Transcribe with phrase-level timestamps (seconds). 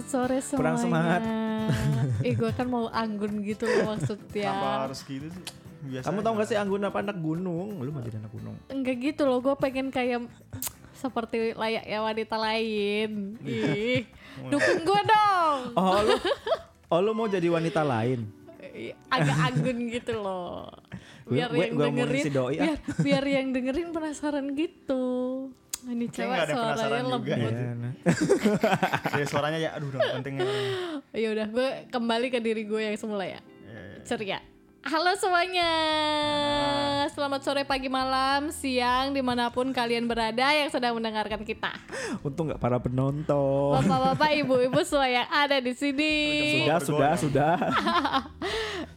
[0.00, 0.56] Selamat sore semuanya.
[0.56, 1.22] Kurang semangat.
[2.26, 4.48] eh gue kan mau anggun gitu loh maksudnya.
[4.48, 5.44] Kenapa harus gitu sih?
[5.80, 7.68] Biasa Kamu tau gak sih Anggun apa anak gunung?
[7.84, 8.56] Lu mau jadi anak gunung?
[8.72, 10.24] Enggak gitu loh, gue pengen kayak
[10.96, 13.10] seperti layaknya wanita lain.
[13.44, 14.08] Ih,
[14.48, 15.58] dukung gue dong.
[15.80, 16.16] Oh lu,
[16.88, 18.24] oh lu mau jadi wanita lain?
[19.12, 20.68] Agak anggun gitu loh.
[21.28, 22.64] Biar Gue- yang gue dengerin, si doi, ah.
[22.64, 25.04] biar, biar yang dengerin penasaran gitu.
[25.80, 27.30] Ini cewek nggak ada suaranya penasaran juga lembut.
[27.30, 27.36] ya.
[27.40, 27.92] Iya, nah.
[29.16, 30.44] Kayak suaranya ya aduh udah pentingnya.
[31.22, 33.40] Ya udah, gue kembali ke diri gue yang semula ya.
[33.40, 34.04] Iya, iya.
[34.06, 34.38] ceria.
[34.80, 35.72] Halo semuanya,
[37.12, 41.68] selamat sore, pagi, malam, siang, di mana pun kalian berada yang sedang mendengarkan kita.
[42.24, 43.76] Untung gak para penonton.
[43.76, 46.14] Bapak-bapak, ibu-ibu semua yang ada di sini.
[46.64, 47.54] Sudah, sudah, sudah.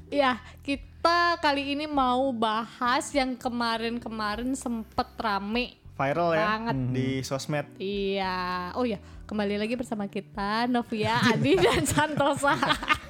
[0.08, 5.83] Ya, kita kali ini mau bahas yang kemarin-kemarin sempet rame.
[6.04, 6.76] Viral ya Banget.
[6.92, 7.66] di sosmed.
[7.80, 8.36] Iya,
[8.76, 12.60] oh ya, kembali lagi bersama kita Novia, Adi, dan Santosa.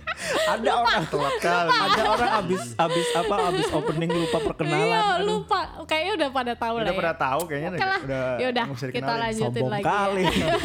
[0.45, 1.69] Ada orang Telat kali.
[1.69, 4.83] ada orang abis abis apa abis opening lupa perkenalan.
[4.83, 5.59] Iya, lupa.
[5.83, 6.99] Kayaknya udah pada tahu lah Udah ya.
[6.99, 7.99] pada tahu kayaknya Oke lah.
[8.43, 9.83] udah nggak usah kita lanjutin Sombong lagi.
[9.85, 10.23] kali.
[10.23, 10.47] Ya.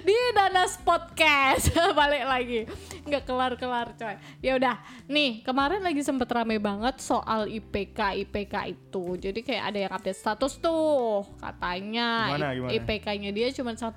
[0.00, 1.64] Di Danas Podcast
[1.98, 2.60] balik lagi.
[3.02, 4.14] Nggak kelar-kelar coy.
[4.40, 9.04] Ya udah, nih kemarin lagi sempet rame banget soal IPK IPK itu.
[9.18, 12.36] Jadi kayak ada yang update status tuh katanya?
[12.70, 13.96] IPK-nya dia cuma 1,77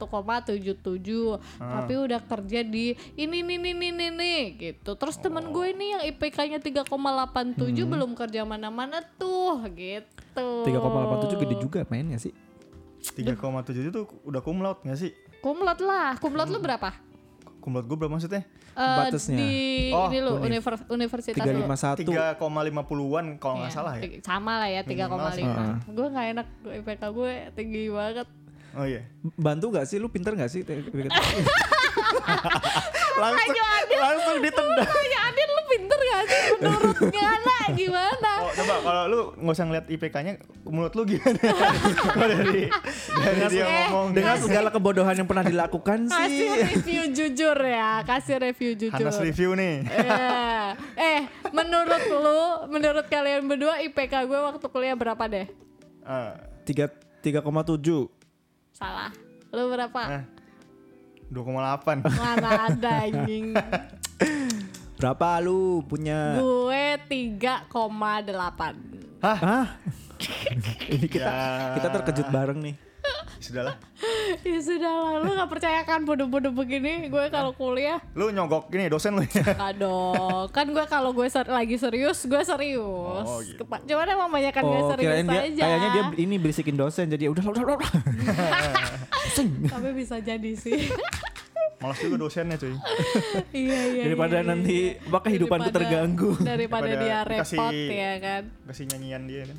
[1.59, 4.93] tapi udah kerja di ini nih nih nih nih, gitu.
[4.93, 6.87] Terus temen gue ini yang IPK-nya 3,87
[7.83, 10.47] belum kerja mana-mana tuh gitu.
[10.63, 12.31] 3,87 gede juga mainnya sih.
[13.03, 13.35] 3,7
[13.83, 15.11] itu udah cum laude gak sih?
[15.39, 16.95] Kumlot lah, kumlot lu berapa?
[17.59, 18.47] Cum laude gue berapa maksudnya?
[18.73, 19.37] Eh, Batasnya.
[19.37, 19.53] di
[19.91, 20.49] Oh, ini lu univ.
[20.49, 21.61] univers- universitas lu.
[21.61, 22.09] 351.
[22.09, 24.01] 3,50-an kalau nggak Iya, salah ya.
[24.19, 25.93] Sama lah ya 3,5.
[25.93, 26.47] Gue nggak enak
[26.81, 28.27] IPK gue tinggi banget.
[28.73, 29.05] Oh iya.
[29.37, 30.65] Bantu gak sih lu pinter gak sih?
[33.15, 33.55] Langsung
[33.93, 34.89] langsung ditendang.
[35.05, 38.31] ya Adin lu pinter gak sih menurut Ngana gimana?
[38.39, 40.31] Oh, coba kalau lu nggak usah ngeliat IPK-nya,
[40.63, 41.39] menurut lu gimana?
[42.13, 42.63] Kalau dari
[43.15, 46.49] dari dia Eh, ngomong Dengan segala kebodohan yang pernah dilakukan Kasih sih.
[46.67, 48.93] review jujur ya, kasih review jujur.
[48.93, 49.75] Hanas review nih.
[49.87, 55.47] Eh, eh, menurut lu, menurut kalian berdua IPK gue waktu kuliah berapa deh?
[56.03, 56.31] Eh,
[56.63, 56.87] Tiga
[57.19, 58.11] 3,7.
[58.71, 59.09] Salah.
[59.49, 60.01] Lu berapa?
[60.11, 60.23] eh,
[61.29, 62.03] 2,8.
[62.23, 63.53] Mana ada anjing.
[64.97, 66.39] Berapa lu punya?
[66.39, 67.69] gue 3,8.
[69.19, 69.65] Hah?
[70.93, 71.75] Ini kita Ya.
[71.75, 72.75] kita terkejut bareng nih.
[73.43, 73.75] Sudahlah.
[74.41, 78.87] Ya sudah lah, lu gak percaya kan bodoh-bodoh begini gue kalau kuliah Lu nyogok gini
[78.87, 79.43] dosen lu ya.
[79.61, 83.23] Aduh, kan gue kalau gue ser- lagi serius, gue serius.
[83.25, 83.63] Oh, gitu.
[83.63, 85.61] Cuman emang banyak kan gue Oh, serius kirain dia aja.
[85.61, 87.79] kayaknya dia ini berisikin dosen jadi udah udah udah.
[89.69, 90.87] Tapi bisa jadi sih.
[91.81, 92.71] Malas juga dosennya cuy.
[93.51, 94.03] iya iya.
[94.07, 96.31] Daripada iya, nanti apa kehidupanku Daripada- terganggu.
[96.37, 98.43] Daripada, Daripada dia repot ya kan.
[98.65, 99.57] Kasih nyanyian dia kan.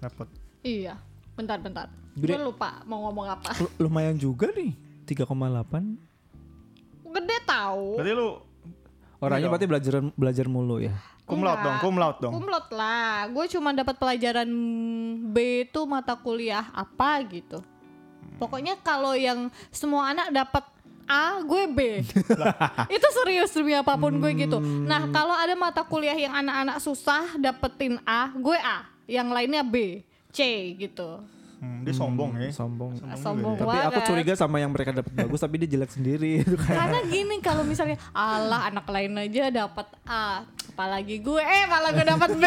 [0.00, 0.28] Dapat.
[0.62, 0.94] Iya.
[1.34, 1.86] Bentar bentar.
[2.14, 2.32] Gede.
[2.32, 3.50] Gue lupa mau ngomong apa.
[3.58, 4.74] Lu- Lumayan juga nih.
[5.04, 5.98] 3,8.
[7.04, 7.98] Gede tahu.
[7.98, 8.28] Berarti lu
[9.18, 9.52] Orangnya dong.
[9.52, 10.94] berarti belajar belajar mulu ya.
[11.24, 12.32] cum laude dong, cum laude dong.
[12.34, 13.24] Kumlot lah.
[13.28, 14.44] Gue cuma dapat pelajaran
[15.26, 17.64] B itu mata kuliah apa gitu.
[18.36, 20.64] Pokoknya kalau yang semua anak dapat
[21.04, 22.04] A, gue B.
[22.96, 24.60] itu serius demi apa pun gue gitu.
[24.60, 28.84] Nah, kalau ada mata kuliah yang anak-anak susah dapetin A, gue A.
[29.04, 30.38] Yang lainnya B, C
[30.76, 31.22] gitu.
[31.56, 32.50] Hmm, dia sombong ya.
[32.50, 32.92] Sombong.
[33.16, 36.76] Sombong Tapi aku curiga sama yang mereka dapat bagus tapi dia jelek sendiri itu kan.
[36.76, 42.04] Karena gini kalau misalnya Allah anak lain aja dapat A, apalagi gue eh malah gue
[42.04, 42.44] dapat B.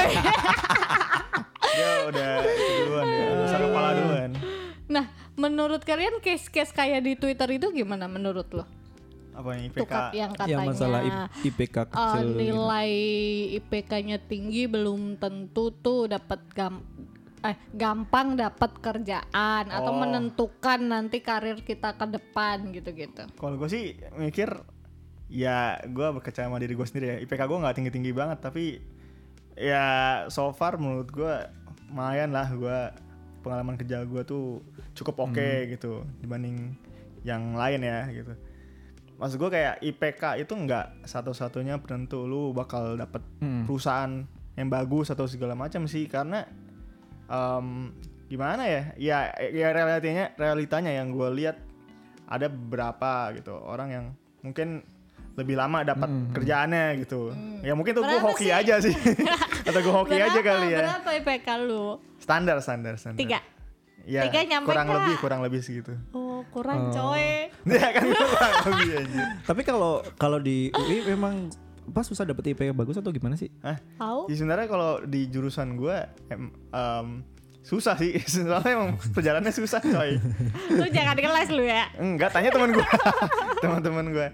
[1.69, 3.25] Dia udah duluan ya.
[3.39, 4.31] Besar kepala duluan.
[4.87, 5.05] Nah,
[5.35, 8.65] menurut kalian case-case kayak di Twitter itu gimana menurut lo?
[9.31, 9.85] Apa yang IPK?
[9.85, 11.01] kat- yang katanya Yang masalah
[11.39, 12.25] IPK kecil.
[12.27, 12.39] gitu.
[12.39, 12.91] nilai
[13.55, 16.81] IPK-nya tinggi belum tentu tuh dapat gam
[17.47, 19.97] eh gampang dapat kerjaan atau Oh.
[19.97, 23.23] menentukan nanti karir kita ke depan gitu-gitu.
[23.31, 24.51] Kalau gue sih mikir
[25.27, 27.17] ya gue berkaca sama diri gue sendiri ya.
[27.19, 28.83] IPK gue nggak tinggi tinggi banget tapi
[29.53, 29.85] ya
[30.27, 31.33] so far menurut gue
[31.87, 32.77] lumayan lah gue
[33.39, 34.59] pengalaman kerja gue tuh
[34.93, 36.75] cukup oke gitu dibanding
[37.23, 38.35] yang lain ya gitu.
[39.15, 43.63] Maksud gue kayak IPK itu nggak satu-satunya penentu lu bakal dapet Hmm.
[43.63, 46.45] perusahaan yang bagus atau segala macam sih karena
[47.27, 47.91] em,
[48.27, 51.57] gimana ya ya ya realitanya realitanya yang gue lihat
[52.25, 54.05] ada beberapa gitu orang yang
[54.41, 54.83] mungkin
[55.33, 57.31] lebih lama dapat kerjaannya gitu
[57.61, 58.27] ya mungkin tuh gue Hmm.
[58.27, 58.51] Hoki sih?
[58.51, 58.91] aja sih
[59.67, 61.85] atau gue hoki aja Berapa- kali ya Berapa IPK lu?
[62.17, 63.39] standar standar standar Tiga.
[64.03, 64.99] ya Tiga nyampe kurang nggak?
[64.99, 65.93] lebih kurang lebih segitu.
[66.11, 67.47] Oh, kurang coy.
[67.69, 69.23] ya kan kurang lebih aja.
[69.43, 71.51] Tapi kalau kalau di UI memang
[71.91, 73.47] pas susah dapet IP yang bagus atau gimana sih?
[73.63, 73.79] Hah?
[73.99, 74.27] Tahu?
[74.27, 75.97] Ya sebenarnya kalau di jurusan gue
[76.31, 77.07] em, em,
[77.67, 78.15] susah sih.
[78.31, 80.15] Soalnya emang perjalanannya susah coy.
[80.71, 81.91] Lu jangan kelas lu ya.
[81.99, 82.87] Enggak, tanya teman gue.
[83.63, 84.27] Teman-teman gue.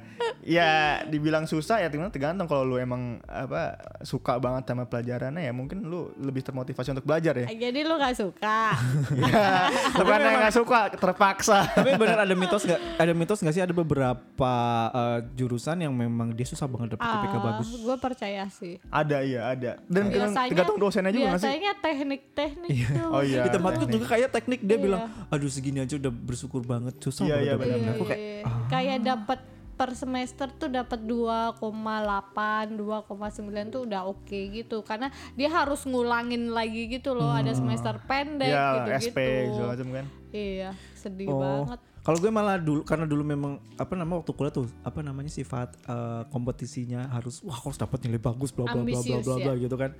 [0.45, 5.51] Ya dibilang susah ya tergantung tergantung kalau lu emang apa suka banget sama pelajarannya ya
[5.55, 7.47] mungkin lu lebih termotivasi untuk belajar ya.
[7.49, 8.77] Jadi lu gak suka.
[9.33, 11.65] ya bukan yang nggak suka terpaksa.
[11.73, 13.01] Tapi benar ada mitos nggak?
[13.01, 14.53] Ada mitos nggak sih ada beberapa
[14.93, 17.67] eh, jurusan yang memang dia susah banget dapet IPK bagus?
[17.81, 18.77] Gue percaya sih.
[18.91, 19.71] Ada iya ada.
[19.87, 21.47] Dan Biasanya, tergantung dosennya juga nggak sih?
[21.47, 23.09] biasanya teknik-teknik tuh.
[23.09, 23.41] Oh iya.
[23.41, 23.93] di tempatku teknik.
[23.93, 24.83] juga kayak teknik dia Iya.
[24.83, 28.43] bilang, aduh segini aja udah bersyukur banget susah Iya, banget iya, ini." Aku kayak Iya.
[28.67, 29.39] kayak dapat
[29.73, 33.25] per semester tuh dapat 2,8, 2,9
[33.69, 38.85] tuh udah oke gitu karena dia harus ngulangin lagi gitu loh ada semester pendek ya
[38.85, 39.09] gitu-gitu.
[39.09, 39.17] SP
[39.49, 40.05] segala macam kan.
[40.29, 41.79] Iya, sedih Oh, banget.
[41.99, 45.73] kalau gue malah dulu karena dulu memang apa nama waktu kuliah tuh apa namanya sifat
[45.83, 49.63] eh, kompetisinya harus wah harus dapat nilai bagus bla bla bla bla bla bla ya.
[49.63, 49.91] gitu kan.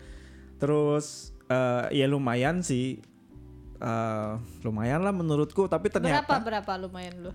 [0.58, 3.02] Terus eh, ya lumayan sih
[3.84, 4.32] eh,
[4.62, 7.32] lumayan lah menurutku tapi Berapa ternyata berapa lumayan lu?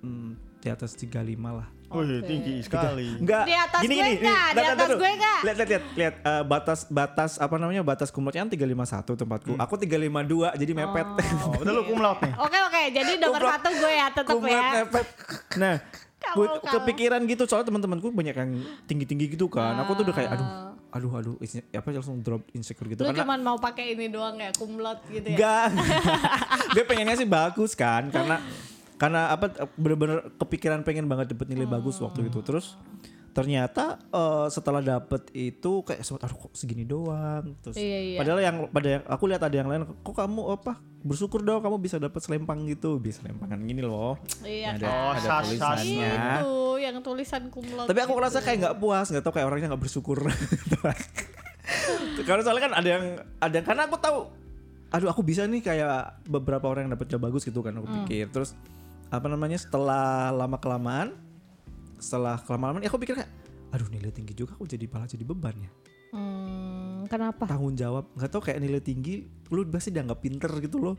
[0.00, 1.10] hmm, di atas 35
[1.50, 1.68] lah.
[1.86, 3.06] Wih, tinggi sekali.
[3.16, 3.46] Enggak.
[3.46, 5.38] Di atas gini, gue gini, nggak, nih, di lihat, atas lihat, gue nggak.
[5.38, 9.52] Lihat lihat lihat lihat eh, batas batas apa namanya batas kumlotnya kan 351 tempatku.
[9.54, 11.06] Aku 352 jadi mepet.
[11.44, 12.34] Oh, udah lu cum laude nih.
[12.36, 14.62] Oke oke, jadi nomor satu gue ya tetap Kumlot ya.
[14.82, 15.06] mepet.
[15.54, 15.74] Nah,
[16.18, 16.72] Kamu, gue kamu.
[16.72, 18.50] kepikiran gitu soalnya teman-temanku banyak yang
[18.84, 19.78] tinggi-tinggi gitu kan.
[19.78, 20.73] Aku tuh udah kayak aduh.
[20.94, 24.38] Aduh aduh inse- apa langsung drop insecure gitu Lu karena cuman mau pakai ini doang
[24.38, 25.34] ya, kumlot gitu ya.
[25.34, 25.66] Enggak.
[26.78, 28.38] gue pengennya sih bagus kan karena
[28.94, 32.38] karena apa bener-bener kepikiran pengen banget dapet nilai bagus waktu itu.
[32.46, 32.78] Terus
[33.34, 37.58] ternyata eh, setelah dapet itu kayak sempat aduh kok segini doang.
[37.60, 38.18] Terus Iya, iya.
[38.22, 41.76] padahal yang pada yang aku lihat ada yang lain kok kamu apa bersyukur dong kamu
[41.76, 42.96] bisa dapet selempang gitu.
[42.96, 44.16] Bisa selempangan gini loh.
[44.40, 44.86] Iya ada.
[44.86, 46.12] Oh, ada sas- tulisannya.
[46.38, 47.84] Itu yang tulisan kumlot.
[47.84, 50.18] Tapi aku ngerasa kayak nggak puas, nggak tahu kayak orangnya nggak bersyukur.
[52.24, 53.04] Karena soalnya kan ada yang
[53.38, 54.18] ada karena aku tahu
[54.88, 58.30] aduh aku bisa nih kayak beberapa orang yang dapetnya bagus gitu kan aku pikir.
[58.30, 58.54] Terus
[59.10, 61.18] apa namanya setelah lama kelamaan
[62.04, 63.32] setelah kelamaan ya aku pikir kayak
[63.72, 65.70] aduh nilai tinggi juga aku jadi malah jadi beban ya.
[66.14, 67.48] Hmm, kenapa?
[67.48, 70.94] Tanggung jawab nggak tahu kayak nilai tinggi lu pasti dianggap pinter gitu loh.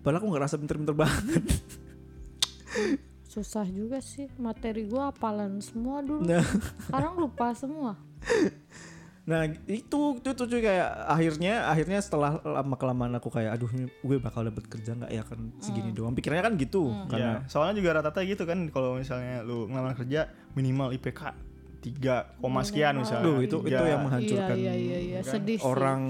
[0.00, 1.42] Padahal aku nggak rasa pinter-pinter banget.
[3.34, 6.22] Susah juga sih materi gua hafalan semua dulu.
[6.22, 6.46] Nah.
[6.86, 7.98] Sekarang lupa semua.
[9.24, 14.16] Nah itu itu tuh kayak akhirnya akhirnya setelah lama kelamaan aku kayak aduh ini gue
[14.18, 17.96] bakal dapet kerja nggak ya kan segini doang pikirnya kan gitu Iya, karena soalnya juga
[17.96, 21.32] rata-rata gitu kan kalau misalnya lu ngelamar kerja minimal IPK
[21.80, 23.20] 3, koma sekian misalnya.
[23.22, 23.84] Aduh itu itu Tiga.
[23.86, 25.20] yang menghancurkan Iya iya iya, iya.
[25.20, 25.64] sedih sih.
[25.64, 26.00] orang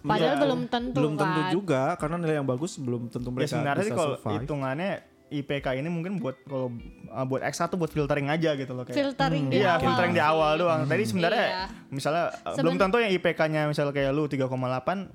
[0.00, 1.50] Padahal Iya, belum tentu belum tentu kan.
[1.50, 4.42] juga karena nilai yang bagus belum tentu Ya mereka sebenarnya sih bisa kalau survive.
[4.42, 4.92] hitungannya
[5.28, 6.70] IPK ini mungkin buat kalau
[7.08, 8.94] uh, buat X1 buat filtering aja gitu loh kayak.
[8.96, 9.82] filtering di Iya, awal.
[9.82, 10.80] filtering di awal doang.
[10.84, 11.64] Tadi sebenarnya Iya.
[11.88, 14.46] misalnya Seben- belum tentu yang IPK-nya misalnya kayak lu 3,8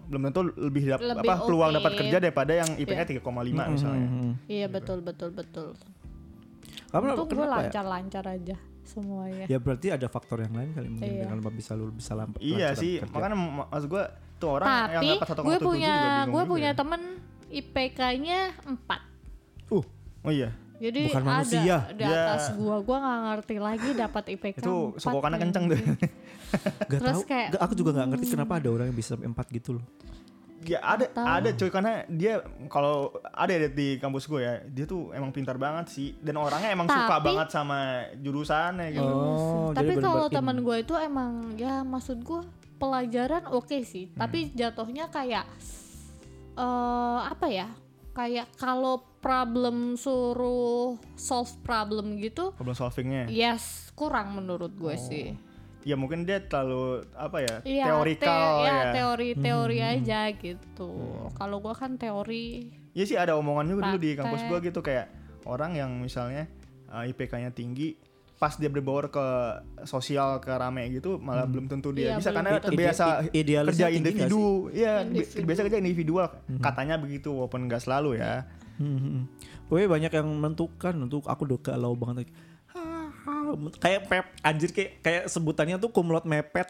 [0.05, 1.77] belum tentu lebih, dap- Lebih apa peluang oke.
[1.77, 3.07] dapat kerja daripada yang IPK Iya.
[3.17, 4.05] 3,5 misalnya.
[4.05, 4.33] Hmm.
[4.45, 5.67] Iya betul betul betul.
[6.89, 7.51] Kamu Untung gue ya?
[7.61, 9.45] lancar-lancar aja semuanya.
[9.47, 11.23] Ya berarti ada faktor yang lain kali mungkin Iya.
[11.25, 13.07] dengan bisa lu bisa lamp Iya sih, kerja.
[13.09, 14.03] makanya mak- maksud gua
[14.35, 16.75] tuh orang yang Tapi dapat 1,7 gue juga punya bingung gue juga punya ya.
[16.75, 17.01] temen
[17.47, 19.00] IPK-nya 4
[19.71, 19.86] uh
[20.21, 21.77] Oh iya, Jadi Bukan ada manusia.
[21.91, 22.09] di Ya.
[22.25, 25.77] atas gua gua nggak ngerti lagi dapat IPK itu 4 sokokannya kenceng tuh.
[26.89, 29.27] gak Terus tahu kayak, gak- aku juga nggak ngerti kenapa ada orang yang bisa sampai
[29.27, 29.85] empat gitu loh
[30.61, 31.25] Ya ada Tahu.
[31.25, 32.33] ada cuy karena dia
[32.67, 36.69] kalau ada ya di kampus gue ya, dia tuh emang pintar banget sih dan orangnya
[36.69, 37.79] emang suka Tapi- banget sama
[38.15, 39.01] jurusannya gitu.
[39.01, 42.45] oh Tapi kalau teman gue itu emang ya maksud gue
[42.77, 44.17] pelajaran oke sih, Hmm.
[44.19, 45.49] tapi jatuhnya kayak
[46.53, 46.65] eh
[47.23, 47.65] apa ya?
[48.12, 53.25] Kayak kalau problem suruh solve problem gitu, Problem solvingnya.
[53.25, 55.00] yes kurang menurut gue Oh.
[55.00, 55.38] sih.
[55.82, 58.80] Ya mungkin dia terlalu apa ya, Iya, teorikal te- ya.
[58.94, 60.91] teori-teori Hmm, aja gitu.
[61.32, 65.08] Kalau gue kan teori Iya sih ada omongan juga dulu di kampus gue gitu kayak
[65.44, 66.46] orang yang misalnya
[66.86, 67.96] uh, IPK-nya tinggi
[68.41, 69.25] pas dia berbaur ke
[69.83, 72.65] sosial ke rame gitu malah belum tentu dia Iya, bisa belum karena tentu.
[72.67, 75.38] terbiasa Ide- i- idealisnya kerja individu iya bi- Individu.
[75.38, 76.27] terbiasa kerja individual
[76.60, 79.24] katanya begitu walaupun nggak selalu ya Hmm, hmm, hmm.
[79.63, 82.33] Pokoknya banyak yang menentukan untuk aku udah galau banget.
[83.77, 86.67] Kayak pep anjir kayak kayak sebutannya tuh kumlot mepet.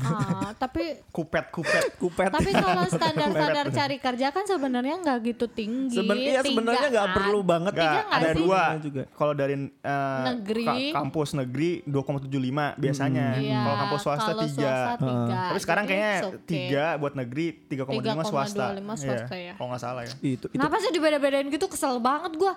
[0.00, 5.94] Ah, tapi kupet kupet kupet tapi kalau standar-standar cari kerja kan sebenarnya nggak gitu tinggi.
[5.94, 7.16] Seben iya sebenarnya nggak Tigaan.
[7.16, 8.38] perlu banget Tiga Nggak, nggak ada sih?
[8.38, 9.02] dua juga.
[9.12, 10.64] kalau dari eh, Negeri.
[10.64, 12.28] ka- kampus negeri 2,75
[12.76, 15.38] biasanya Iya, kalau kampus swasta tiga swasta tiga.
[15.44, 16.46] tapi sekarang Jadi kayaknya it's okay.
[16.46, 19.52] tiga buat negeri 3,25 swasta 3,25 swasta Iya, ya.
[19.54, 22.54] kalau nggak salah ya itu itu Kenapa sih dibeda-bedain gitu kesel banget gua.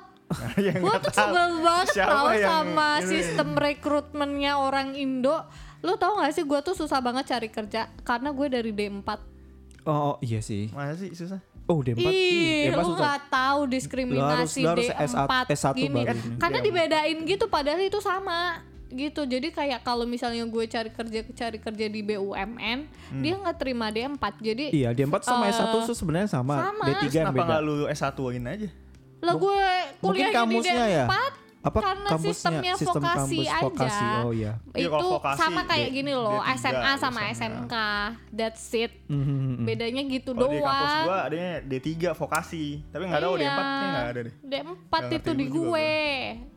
[0.57, 3.07] Ya, nggak tuh sebel banget Siapa tau yang sama ini?
[3.07, 5.37] sistem rekrutmennya orang Indo.
[5.79, 9.09] Lu tau gak sih gua tuh susah banget cari kerja karena gue dari D4.
[9.83, 13.01] oh iya sih masa sih susah oh D4 Ih, D4 lu susah.
[13.01, 16.01] gak tahu diskriminasi Lu harus- lu harus D4 S1 gini.
[16.05, 16.19] baru.
[16.37, 19.23] Karena dibedain gitu padahal itu sama gitu.
[19.23, 22.79] Jadi kayak kalau misalnya gue cari kerja cari kerja di BUMN,
[23.17, 24.19] dia nggak terima D4.
[24.37, 26.85] Jadi iya D4 sama Eh, S1 tuh sebenarnya sama, sama.
[26.85, 28.69] D3 yang kenapa beda nggak lu S1-in aja
[29.21, 29.59] lah gue
[29.99, 30.35] mungkin kuliah di
[30.89, 31.05] ya?
[31.05, 31.13] D4
[31.61, 33.61] apa karena kampusnya sistemnya sistem vokasi kampus aja.
[33.61, 37.19] vokasi oh iya Iya, Itu kalau vokasi sama kayak D- gini loh, D3 SMA sama
[37.21, 37.37] biasanya.
[37.37, 37.75] SMK.
[38.31, 38.91] That's it.
[39.05, 39.61] Mhm.
[39.61, 41.05] Bedanya gitu kalau di kampus doang.
[41.05, 43.41] gua adanya D3 vokasi tapi nggak tahu Iya.
[43.43, 45.91] D4 kayaknya nggak ada deh D4 Nggak itu di gue.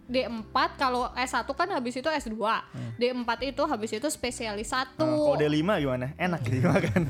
[0.05, 2.37] D4 kalau S1 kan habis itu S2.
[2.37, 2.91] Hmm.
[2.95, 4.97] D4 itu habis itu spesialis 1.
[4.97, 7.09] Nah, kalau D5 gimana enak gitu makan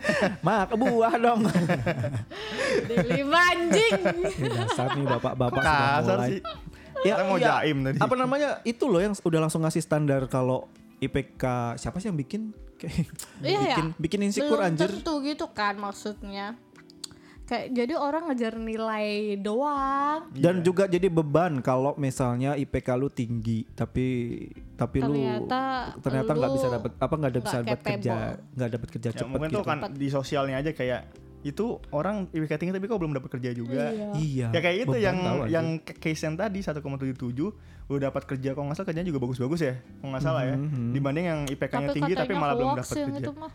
[0.46, 1.40] mak buah dong
[2.88, 3.92] D5 anjing.
[4.38, 6.40] Ini dasar nih bapak-bapak sudah kasar mulai sih
[7.02, 7.46] ya, Kita mau iya.
[7.60, 7.98] jaim tadi.
[7.98, 10.66] apa namanya itu loh yang udah langsung ngasih standar kalau
[10.98, 11.44] IPK
[11.76, 13.10] siapa sih yang bikin kayak
[13.42, 13.60] Iya ya.
[13.66, 16.54] bikin bikin insecure Belum anjir tentu gitu kan maksudnya.
[17.52, 19.06] Kayak jadi orang ngejar nilai
[19.36, 20.24] doang.
[20.32, 20.64] dan Iya.
[20.64, 24.06] juga jadi beban kalau misalnya IPK lu tinggi tapi
[24.72, 25.60] tapi Ternyata
[25.92, 28.12] lu ternyata nggak bisa dapat apa nggak ada bisa dapat kerja
[28.56, 32.30] nggak dapat kerja ya, cepet mungkin gitu tuh kan di sosialnya aja kayak itu orang
[32.30, 34.08] IPK tinggi tapi kok belum dapat kerja juga Iya.
[34.16, 35.16] iya ya kayak itu yang
[35.46, 37.52] yang case yang tadi 1,77
[37.84, 40.94] udah dapat kerja kalau nggak salah kerjanya juga bagus-bagus ya kalau nggak salah ya Mhm.
[40.94, 43.50] dibanding yang IPK-nya tinggi tapi malah belum dapat kerja itu mah.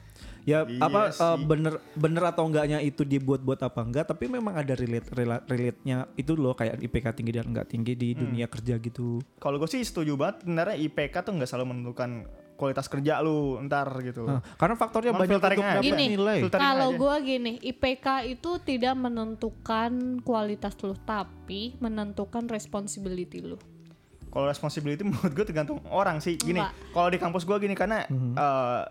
[0.47, 1.19] Ya Iya apa sih.
[1.21, 6.07] eh, bener bener atau enggaknya itu dibuat-buat apa enggak tapi memang ada relate relate relate-nya
[6.15, 8.23] itu loh kayak IPK tinggi dan enggak tinggi di Hmm.
[8.23, 12.11] dunia kerja gitu kalau gue sih setuju banget sebenarnya IPK tuh nggak selalu menentukan
[12.55, 15.61] kualitas kerja lu ntar gitu Nah, karena faktornya Emang banyak untuk aja.
[15.69, 23.41] dapat Gini, nilai Kalau gue gini, IPK itu tidak menentukan kualitas lu, tapi menentukan responsibility
[23.41, 23.59] lu.
[24.27, 26.73] kalau responsibility menurut gue tergantung orang sih gini Enggak.
[26.91, 28.33] kalau di kampus gue gini karena Mhm.
[28.33, 28.83] eh,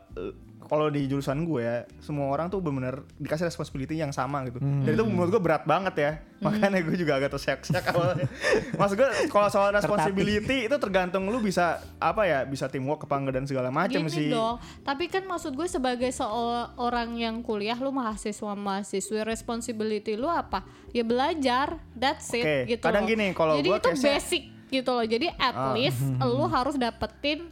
[0.66, 4.82] kalau di jurusan gue ya semua orang tuh bener-bener dikasih responsibility yang sama gitu Mhm.
[4.82, 8.26] dan itu menurut gue berat banget ya makanya gue juga agak terseok-seok awalnya
[8.72, 13.34] maksud gue kalau soal responsibility itu tergantung lu bisa apa ya bisa teamwork apa enggak
[13.34, 18.52] dan segala macam sih dong, tapi kan maksud gue sebagai seorang yang kuliah, lu mahasiswa
[18.52, 20.60] mahasiswi, responsibility lu apa?
[20.90, 22.82] Ya belajar, that's it Oke, gitu.
[22.82, 23.10] kadang loh.
[23.10, 25.04] gini, kalau Jadi itu basic gitu loh.
[25.04, 25.72] Jadi at Ah.
[25.72, 27.48] least lu harus dapetin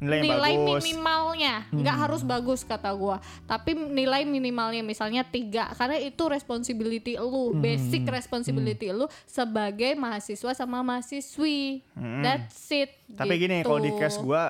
[0.00, 0.82] Nilai yang nilai bagus.
[0.82, 7.52] minimalnya nggak harus bagus kata gua tapi nilai minimalnya misalnya tiga karena itu responsibility lu
[7.54, 11.84] basic responsibility lu sebagai mahasiswa sama mahasiswi
[12.24, 13.98] that's it Tapi gini, kalau di gitu.
[13.98, 14.42] case gue,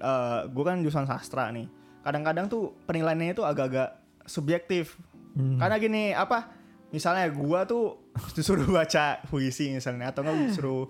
[0.00, 1.68] uh, gue kan jurusan sastra nih.
[2.00, 4.96] Kadang-kadang tuh penilaiannya itu agak-agak subjektif.
[5.36, 6.48] Karena gini, apa?
[6.88, 7.84] Misalnya gue tuh
[8.36, 10.88] disuruh baca puisi misalnya, atau nggak disuruh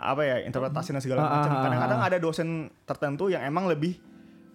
[0.00, 1.40] apa ya interpretasi dan segala Ah, macam.
[1.46, 2.08] ah, ah, Kadang-kadang ah.
[2.08, 2.48] ada dosen
[2.82, 4.00] tertentu yang emang lebih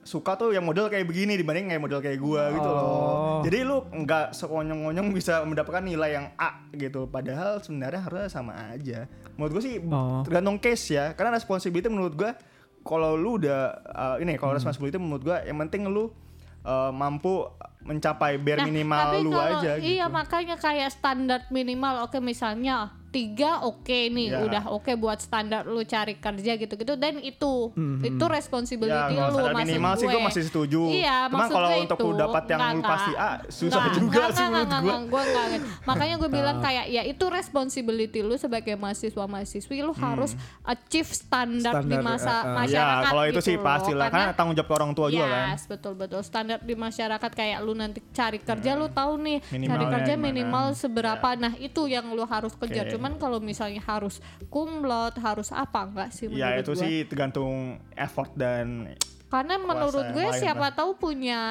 [0.01, 2.85] suka tuh yang model kayak begini dibanding kayak model kayak gua gitu loh.
[2.85, 3.39] Oh.
[3.41, 7.05] Jadi lu nggak sekonyong-konyong bisa mendapatkan nilai yang A gitu.
[7.05, 9.09] Padahal sebenarnya harusnya sama aja.
[9.33, 10.21] Menurut gue sih Oh.
[10.21, 11.13] tergantung case ya.
[11.13, 12.37] Karena responsibility menurut gua
[12.81, 16.13] kalau lu udah uh, ini kalau responsibility menurut gua yang penting lu
[16.61, 17.49] uh, mampu
[17.81, 19.89] mencapai bare Nah, minimal tapi lu aja gitu.
[19.91, 24.43] Iya makanya kayak standar minimal oke misalnya tiga oke nih Ya.
[24.43, 27.71] udah oke buat standar lu cari kerja gitu-gitu dan itu
[28.03, 30.11] itu Ya, responsibility kalau lu maksud minimal sih gue.
[30.11, 30.81] gue masih setuju.
[30.91, 33.11] Iya, Cuman kalau gue untuk itu, lu dapat yang enggak, lu pasti.
[33.15, 34.91] A, susah Enggak, juga enggak, sih enggak, menurut enggak, gue.
[34.91, 35.61] enggak, enggak, enggak.
[35.85, 40.31] Makanya gue bilang kayak ya itu responsibility lu sebagai mahasiswa mahasiswi lu harus
[40.61, 42.43] achieve standar, di masa eh, eh.
[42.43, 44.07] Ya, masyarakat kalau itu gitu sih pasti lah.
[44.09, 45.47] Karena tanggung jawab ke orang tua juga kan.
[45.53, 46.19] Yes, betul betul.
[46.19, 51.27] Standar di masyarakat kayak lu nanti cari kerja lu tahu nih cari kerja minimal seberapa.
[51.37, 52.89] Nah, itu yang lu harus kejar.
[52.89, 52.97] Oke.
[53.05, 54.17] Cuman kalau misalnya harus
[54.49, 56.81] kumlot, harus apa enggak sih Ya menurut itu gua.
[56.81, 57.53] sih tergantung
[57.93, 61.41] effort dan Karena menurut gue siapa tahu punya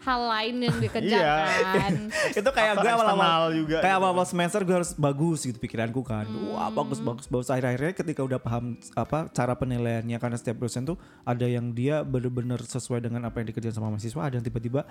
[0.00, 1.36] hal lain yang dikejar Iya.
[1.76, 1.94] kan.
[2.38, 3.98] itu kayak gue awal-awal juga kayak gitu.
[3.98, 6.50] awal-awal semester gue harus bagus gitu pikiranku kan Hmm.
[6.50, 10.96] wah bagus bagus bagus akhir-akhirnya ketika udah paham apa cara penilaiannya karena setiap dosen tuh
[11.20, 14.88] ada yang dia bener-bener sesuai dengan apa yang dikerjain sama mahasiswa ada yang tiba-tiba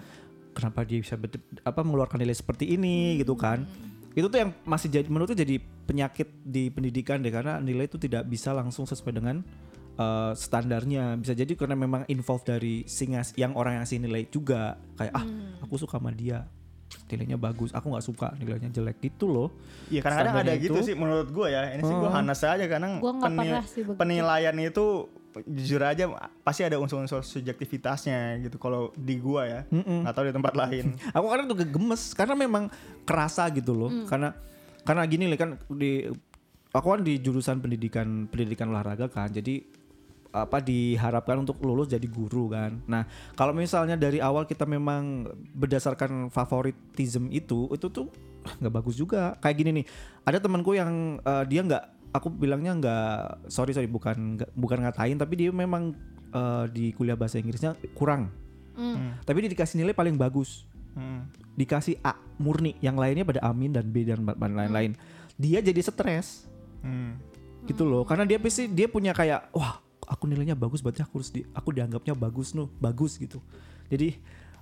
[0.52, 1.18] kenapa dia bisa
[1.64, 3.98] apa mengeluarkan nilai seperti ini gitu kan Hmm.
[4.20, 8.24] Itu tuh yang masih jadi menurutku jadi penyakit di pendidikan deh karena nilai itu tidak
[8.24, 9.40] bisa langsung sesuai dengan
[9.96, 11.16] eh, standarnya.
[11.16, 14.80] Bisa jadi karena memang involve dari si ngas- yang orang yang ngasih nilai juga.
[14.96, 15.26] Kayak ah
[15.60, 16.48] aku suka sama dia.
[17.06, 17.70] Nilainya bagus.
[17.72, 18.98] Aku nggak suka nilainya jelek.
[19.00, 19.52] Gitu loh.
[19.88, 21.76] Iya kadang-kadang ada gitu itu- sih menurut gue ya.
[21.76, 24.00] Ini sih gue hanas aja kadang Gua pernah sih begitu.
[24.00, 24.86] penilaian itu
[25.46, 26.10] jujur aja
[26.42, 29.62] pasti ada unsur-unsur subjektivitasnya gitu kalau di gua ya.
[29.70, 30.86] Nggak tahu di tempat lain.
[31.16, 32.64] aku kadang tuh gemes karena memang
[33.06, 33.92] kerasa gitu loh.
[34.10, 34.34] Karena
[34.84, 36.08] karena gini lah kan di
[36.74, 39.62] aku kan di jurusan pendidikan pendidikan olahraga kan jadi
[40.30, 42.78] apa diharapkan untuk lulus jadi guru kan.
[42.86, 45.26] Nah kalau misalnya dari awal kita memang
[45.58, 48.14] berdasarkan favoritism itu itu tuh
[48.62, 49.34] nggak bagus juga.
[49.42, 49.86] Kayak gini nih
[50.22, 55.18] ada temanku yang eh, dia nggak aku bilangnya nggak sorry sorry bukan nggak- bukan ngatain
[55.18, 55.94] tapi dia memang
[56.30, 58.30] eh, di kuliah bahasa Inggrisnya kurang
[58.80, 59.20] Hmm.
[59.28, 60.64] tapi dia dikasih nilai paling bagus
[60.96, 61.28] Hmm.
[61.60, 64.96] dikasih A murni, yang lainnya pada Amin dan B dan lain-lain.
[65.36, 66.48] Dia jadi stres
[66.80, 67.20] Hmm.
[67.68, 71.30] gitu loh, karena dia pasti dia punya kayak wah aku nilainya bagus, berarti aku harus
[71.30, 73.44] di, aku dianggapnya bagus nuh, bagus gitu.
[73.92, 74.18] Jadi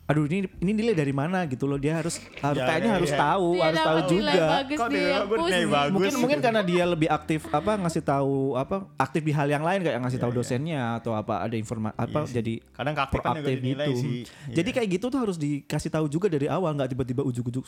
[0.07, 3.11] aduh ini ini nilai dari mana gitu loh, dia harus harus Ya, kayaknya ya, harus
[3.11, 3.19] ya.
[3.19, 4.43] tahu, Dia harus tahu juga.
[4.47, 5.11] bagus Kok dia nilai
[5.59, 5.91] yang bagus.
[5.91, 6.21] Mungkin gitu.
[6.23, 9.99] mungkin karena dia lebih aktif apa ngasih tahu apa aktif di hal yang lain kayak
[9.99, 10.37] ngasih Iya, tahu iya.
[10.39, 12.33] dosennya atau apa ada informasi apa Iya sih.
[12.33, 13.91] jadi Kadang juga proaktif gitu.
[13.99, 14.17] sih.
[14.47, 14.75] Jadi Iya.
[14.79, 17.67] kayak gitu tuh harus dikasih tahu juga dari awal nggak tiba-tiba ujuk-ujuk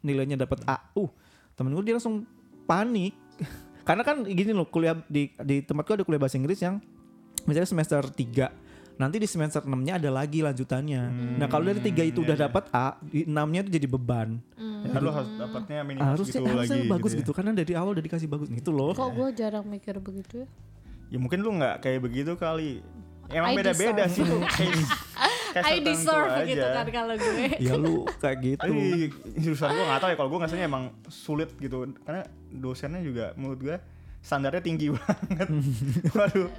[0.00, 0.92] nilainya dapat A.
[0.92, 1.08] Uh,
[1.52, 2.28] temen gue dia langsung
[2.64, 3.16] panik.
[3.88, 6.84] Karena kan gini loh kuliah di di tempatku ada kuliah bahasa Inggris yang
[7.48, 8.67] misalnya semester 3
[8.98, 11.02] Nanti di semester 6-nya ada lagi lanjutannya.
[11.38, 12.44] Nah, kalau dari tiga itu iya, udah iya.
[12.50, 14.28] dapat A, di 6-nya itu jadi beban.
[14.58, 17.18] Ya, lu harus dapatnya minimal Harusnya segitu harusnya lagi bagus ya.
[17.22, 18.94] gitu, karena dari awal udah dikasih bagus gitu loh.
[18.94, 20.48] Kok gue jarang mikir begitu ya?
[21.08, 22.82] Ya mungkin lu nggak kayak begitu kali.
[23.28, 24.40] Emang beda-beda sih tuh.
[25.48, 26.44] Kayak, I deserve aja.
[26.44, 27.48] gitu kan kalau gue.
[27.66, 28.60] ya lu kayak gitu.
[28.60, 28.84] Tapi
[29.40, 33.60] jurusan gue gak tau ya kalau gue ngasihnya emang sulit gitu karena dosennya juga menurut
[33.64, 33.76] gue
[34.20, 35.48] standarnya tinggi banget.
[36.12, 36.52] Waduh,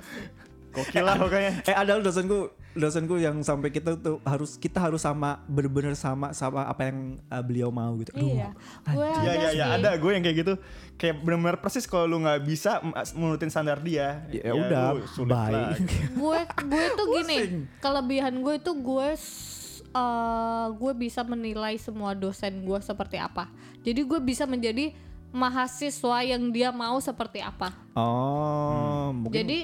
[0.72, 1.52] gokil lah pokoknya.
[1.64, 2.40] Eh ada loh dosenku
[2.72, 7.40] dosenku yang sampai kita tuh harus kita harus sama bener-bener sama sama apa yang uh,
[7.40, 8.14] beliau mau gitu.
[8.14, 8.50] Aduh, Iya.
[8.88, 9.76] Gue Iya ada iya iya sih.
[9.76, 10.54] ada gue yang kayak gitu
[10.96, 12.80] kayak benar-benar persis kalau lu nggak bisa
[13.14, 14.24] menurutin standar dia.
[14.30, 15.50] Ya udah, sulit bye.
[15.56, 15.70] lah.
[16.12, 17.38] gue gue tuh gini
[17.78, 19.58] kelebihan gue itu gue s-
[19.88, 23.50] eh, gue bisa menilai semua dosen gue seperti apa
[23.80, 24.94] jadi gue bisa menjadi
[25.32, 29.60] mahasiswa yang dia mau seperti apa Oh, mungkin jadi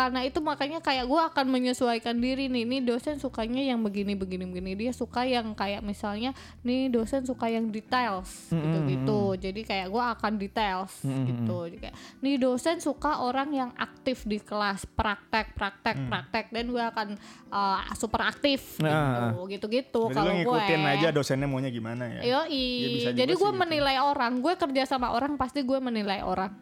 [0.00, 4.48] karena itu makanya kayak gue akan menyesuaikan diri nih nih dosen sukanya yang begini begini
[4.48, 6.32] begini dia suka yang kayak misalnya
[6.64, 11.96] nih dosen suka yang details gitu gitu jadi kayak gue akan details gitu Jadi kayak
[12.24, 17.08] nih dosen suka orang yang aktif di kelas praktek praktek praktek dan gue akan
[17.52, 19.36] uh, super aktif Nah.
[19.36, 22.20] gitu gitu gitu kalau gue ngikutin aja dosennya maunya gimana ya.
[22.22, 22.64] Yoi.
[22.80, 23.60] Ya, juga Jadi gue gitu.
[23.60, 26.54] menilai orang, gue kerja sama orang pasti gue menilai orang,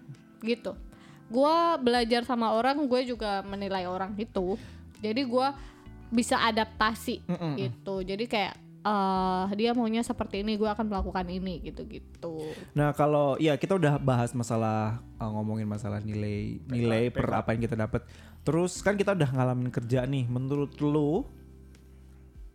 [0.42, 0.74] gitu.
[1.29, 4.57] Gue belajar sama orang, gue juga menilai orang gitu.
[4.99, 5.49] Jadi gue
[6.09, 7.21] bisa adaptasi
[7.61, 8.01] gitu.
[8.01, 12.41] Jadi kayak eh dia maunya seperti ini, gue akan melakukan ini gitu-gitu.
[12.73, 17.62] Nah kalau ya kita udah bahas masalah uh, ngomongin masalah nilai nilai per apa yang
[17.69, 18.07] kita dapat.
[18.47, 20.25] Terus kan kita udah ngalamin kerja nih.
[20.25, 21.29] Menurut lu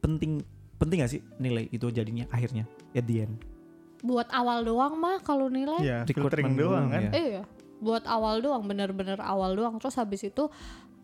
[0.01, 0.41] penting
[0.81, 3.37] penting gak sih nilai itu jadinya akhirnya at the end?
[4.03, 7.03] Buat awal doang mah kalau nilai, Iya, Recruitment filtering doang kan.
[7.07, 7.11] ya.
[7.15, 7.43] iya.
[7.79, 9.77] Buat awal doang, bener-bener awal doang.
[9.77, 10.49] Terus habis itu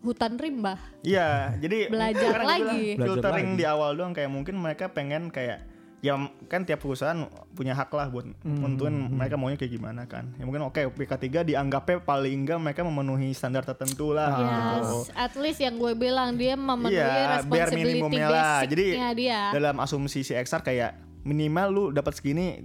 [0.00, 0.80] hutan rimba.
[1.00, 2.96] Iya, jadi Belajar gua lagi.
[2.96, 3.58] bilang, filtering lagi.
[3.58, 5.68] di awal doang kayak mungkin mereka pengen kayak
[6.00, 6.16] ya
[6.48, 10.32] kan tiap perusahaan punya hak lah buat Hmm, nentuin mereka maunya kayak gimana kan.
[10.34, 14.48] Ya mungkin oke PK3 dianggapnya paling enggak mereka memenuhi standar tertentu lah gitu.
[14.96, 18.58] Yes, at least yang gue bilang dia memenuhi biar responsibility minimumnya lah.
[18.64, 19.40] Jadi basicnya dia.
[19.52, 22.64] dalam asumsi si XR kayak minimal lu dapat segini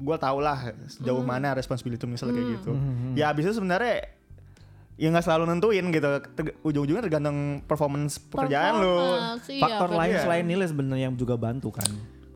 [0.00, 1.28] gue tau lah sejauh Hmm.
[1.30, 2.72] mana responsibility misalnya kayak gitu.
[3.12, 4.08] Ya abis itu sebenarnya
[4.94, 6.08] ya nggak selalu nentuin gitu.
[6.62, 8.96] Ujung-ujungnya tergantung performance pekerjaan lu.
[9.46, 9.98] Iya, Faktor bener.
[9.98, 10.22] lain Iya.
[10.22, 11.88] selain nilai sebenarnya yang juga bantu kan.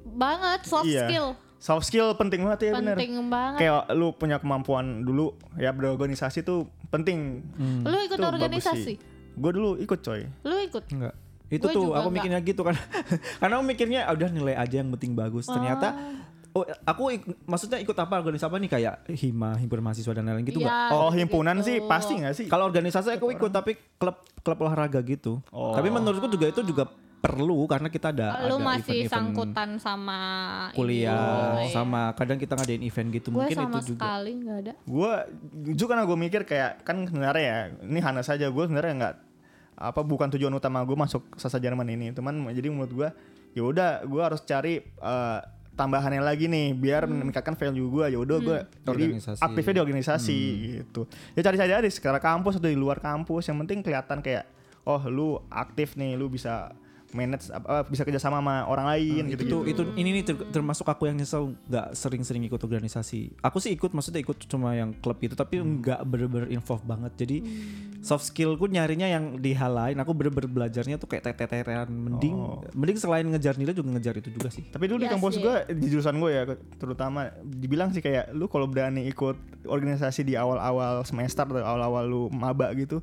[0.06, 1.04] banget soft Iya.
[1.04, 2.92] skill Soft skill penting banget ya bener.
[2.94, 3.58] penting banget.
[3.58, 7.40] Kayak lu punya kemampuan dulu ya berorganisasi tuh penting.
[7.82, 9.00] Lu ikut Tuh, organisasi?
[9.34, 10.28] Gue dulu ikut coy.
[10.40, 10.84] Lu ikut?
[10.86, 11.16] Enggak.
[11.46, 12.14] Itu Gue tuh aku enggak.
[12.14, 12.76] mikirnya gitu kan.
[13.40, 15.44] Karena aku mikirnya "Ah, udah nilai aja yang penting bagus.
[15.46, 15.96] Ternyata
[16.54, 20.46] Oh, aku ik- maksudnya ikut apa organisasi apa nih kayak hima, himpunan mahasiswa dan lain-lain
[20.46, 20.66] gitu Iya.
[20.66, 20.78] nggak?
[20.88, 21.18] Oh, gitu-gitu.
[21.18, 22.46] himpunan sih pasti nggak sih?
[22.46, 25.42] Kalau organisasi aku ikut tapi klub klub olahraga gitu.
[25.50, 25.74] Oh.
[25.74, 26.86] Tapi menurutku juga itu juga
[27.18, 30.18] perlu karena kita ada Lu ada masih event-event sangkutan sama
[30.70, 31.72] kuliah ya.
[31.72, 34.00] sama kadang kita ngadain event gitu Gue mungkin sama itu juga.
[34.04, 34.72] sekali nggak ada.
[34.78, 35.12] gue
[35.64, 39.14] jujur karena gue mikir kayak kan sebenarnya ya ini hana saja gue sebenarnya nggak
[39.74, 43.08] apa bukan tujuan utama gue masuk sasa Jerman ini teman jadi menurut gue
[43.52, 45.40] ya udah gue harus cari eh,
[45.74, 49.40] tambahannya lagi nih biar meningkatkan value gue ya udah gue jadi Organisasi.
[49.42, 50.38] aktifnya di organisasi
[50.78, 51.02] gitu.
[51.34, 54.46] Ya cari-cari aja di sekitar kampus atau di luar kampus yang penting kelihatan kayak
[54.86, 56.70] oh lu aktif nih lu bisa
[57.14, 60.82] manage apa bisa kerja sama sama orang lain gitu itu itu ini nih ter- termasuk
[60.90, 63.38] aku yang nyesel nggak sering-sering ikut organisasi.
[63.40, 67.14] Aku sih ikut maksudnya ikut cuma yang klub itu tapi nggak bener-bener involve banget.
[67.14, 67.36] Jadi
[68.02, 72.36] soft skillku nyarinya yang di hal lain aku bener-bener belajarnya tuh kayak teteteran mending
[72.74, 74.66] mending selain ngejar nilai juga ngejar itu juga sih.
[74.66, 76.42] Tapi dulu di Iya kampus gue di jurusan gue ya
[76.76, 79.38] terutama dibilang sih kayak lu kalau berani ikut
[79.70, 82.98] organisasi di awal-awal semester atau awal-awal lu maba gitu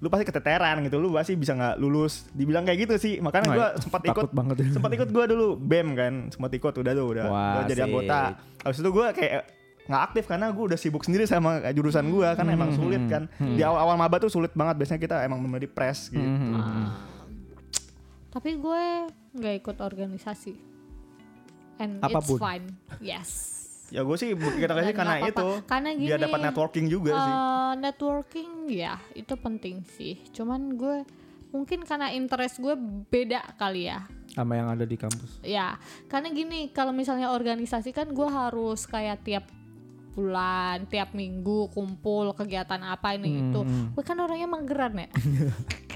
[0.00, 3.68] lu pasti keteteran gitu lu pasti bisa nggak lulus dibilang kayak gitu sih makanya gue
[3.84, 7.44] sempat ikut banget sempat ikut gue dulu bem kan sempat ikut udah tuh udah, Wah,
[7.60, 8.20] udah jadi anggota
[8.64, 9.42] habis itu gue kayak
[9.90, 13.60] nggak aktif karena gue udah sibuk sendiri sama jurusan gue kan emang sulit kan di
[13.60, 16.24] awal-awal maba tuh sulit banget biasanya kita emang di press gitu
[16.56, 17.10] Ah.
[18.30, 18.82] Tapi gue
[19.34, 20.54] nggak ikut organisasi.
[21.82, 22.38] And Apa pun.
[22.38, 22.66] it's fine.
[23.02, 23.30] Yes.
[23.90, 25.34] Ya gue sih kita kasih karena apa-apa.
[25.34, 26.06] itu Karena gini.
[26.06, 30.14] biar dapat networking juga sih eh, networking ya itu penting sih.
[30.30, 31.02] Cuman gue
[31.50, 32.74] mungkin karena interest gue
[33.06, 34.06] beda kali ya.
[34.30, 35.74] sama yang ada di kampus Ya,
[36.06, 39.50] karena gini, kalau misalnya organisasi kan gue harus kayak tiap
[40.10, 43.60] bulan, tiap minggu kumpul kegiatan apa ini itu.
[43.90, 45.08] Gue kan orangnya mageran ya.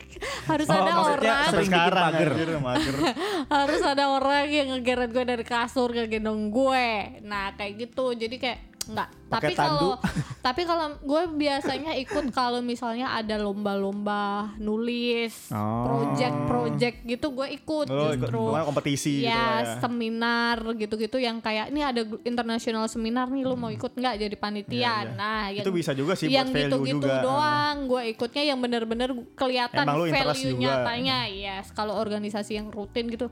[0.45, 2.33] harus Oh, ada orang, Sering sekarang mager.
[2.59, 2.95] mager.
[3.57, 6.89] harus ada orang yang ngegeret gue dari kasur ngegendong gue.
[7.23, 8.13] Nah, kayak gitu.
[8.13, 9.09] Jadi kayak enggak.
[9.27, 9.99] Tapi kalau
[10.47, 14.23] tapi kalau gue biasanya ikut kalau misalnya ada lomba-lomba
[14.57, 15.85] nulis, Oh.
[15.85, 18.38] project-project gitu gue ikut Oh, ikut justru.
[18.44, 19.81] pokoknya kompetisi gitu lah ya, ya.
[19.81, 24.77] seminar gitu-gitu yang kayak ini ada international seminar nih lu mau ikut nggak jadi panitia
[24.77, 25.11] Iya, iya.
[25.12, 27.20] nah yang Itu bisa juga sih yang buat value gitu-gitu juga.
[27.20, 33.27] doang gue ikutnya yang bener-bener kelihatan value nyatanya yes kalau organisasi yang rutin gitu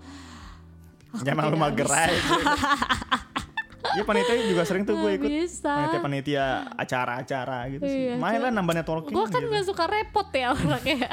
[1.21, 2.17] Ya emang lu tidak mager aja.
[3.93, 5.69] Iya panitia juga sering tuh gue ikut bisa.
[5.71, 8.01] panitia-panitia acara-acara gitu sih.
[8.09, 9.13] Iya, Main lah nambah networking.
[9.13, 9.51] gue kan gitu.
[9.51, 11.09] nggak suka repot ya orangnya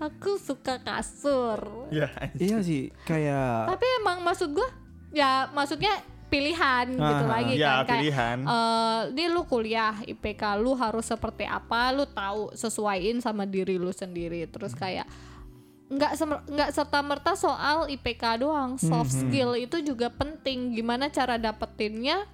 [0.00, 2.08] aku suka kasur Iya.
[2.34, 4.68] iya sih kayak tapi emang maksud gue
[5.10, 5.90] ya maksudnya
[6.28, 8.38] pilihan gitu Ah, lagi ya, kan kayak pilihan.
[8.44, 13.88] eh, ini lu kuliah IPK lu harus seperti apa lu tahu sesuaiin sama diri lu
[13.90, 14.80] sendiri terus Hmm.
[15.88, 19.20] Kayak nggak semer- nggak serta merta soal IPK doang soft Hmm.
[19.22, 22.28] skill itu juga penting gimana cara dapetinnya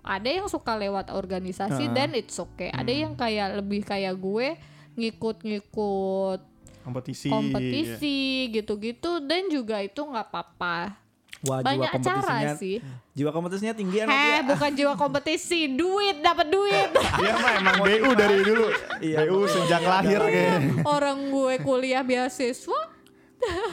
[0.00, 3.00] ada yang suka lewat organisasi dan it's okay ada Hmm.
[3.00, 4.56] yang kayak lebih kayak gue
[4.94, 6.40] ngikut-ngikut
[6.80, 7.28] Kompetisi.
[7.28, 8.18] kompetisi
[8.50, 10.96] gitu-gitu dan juga itu nggak apa-apa
[11.42, 12.76] wah jiwa banyak cara kompetisinya sih
[13.14, 14.38] jiwa kompetisinya tinggi ya Heh, ya?
[14.44, 16.88] bukan jiwa kompetisi, duit dapat duit.
[17.20, 18.66] Iya mah emang BU dari dulu.
[18.98, 20.82] Iya, BU sejak lahir kayaknya.
[20.82, 22.80] Orang gue kuliah beasiswa,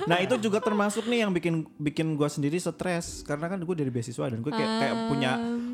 [0.04, 3.88] Nah itu juga termasuk nih yang bikin bikin gue sendiri stres karena kan gue dari
[3.88, 5.32] beasiswa dan gue kayak kayak punya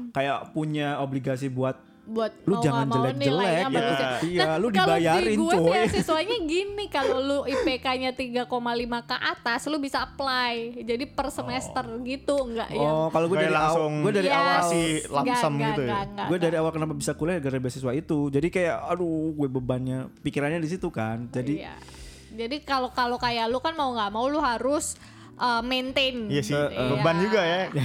[0.09, 3.67] kayak punya obligasi buat buat Lu mau jangan jelek-jelek nilainya ya.
[3.67, 4.07] bagus ya.
[4.23, 5.71] Iya, lu kalau dibayarin, di gue coy.
[5.75, 8.47] beasiswanya gini, kalau lu IPK-nya 3,5
[9.03, 10.53] ke atas, lu bisa apply.
[10.87, 12.79] Jadi per semester gitu, enggak ya?
[12.79, 14.39] oh kalau gue dari awal langsung gue dari Yes.
[14.39, 14.59] awal
[15.05, 15.99] lump Enggak, sum enggak, gitu ya?
[16.23, 20.59] gue dari awal kenapa bisa kuliah gara beasiswa itu jadi kayak aduh gue bebannya pikirannya
[20.59, 21.75] di situ kan jadi Iya.
[22.37, 24.93] Jadi kalau kalau kayak lu kan mau nggak mau lu harus
[25.35, 26.13] uh, maintain.
[26.27, 26.87] Iya sih, Iya.
[26.93, 27.61] beban juga ya.
[27.73, 27.83] Ya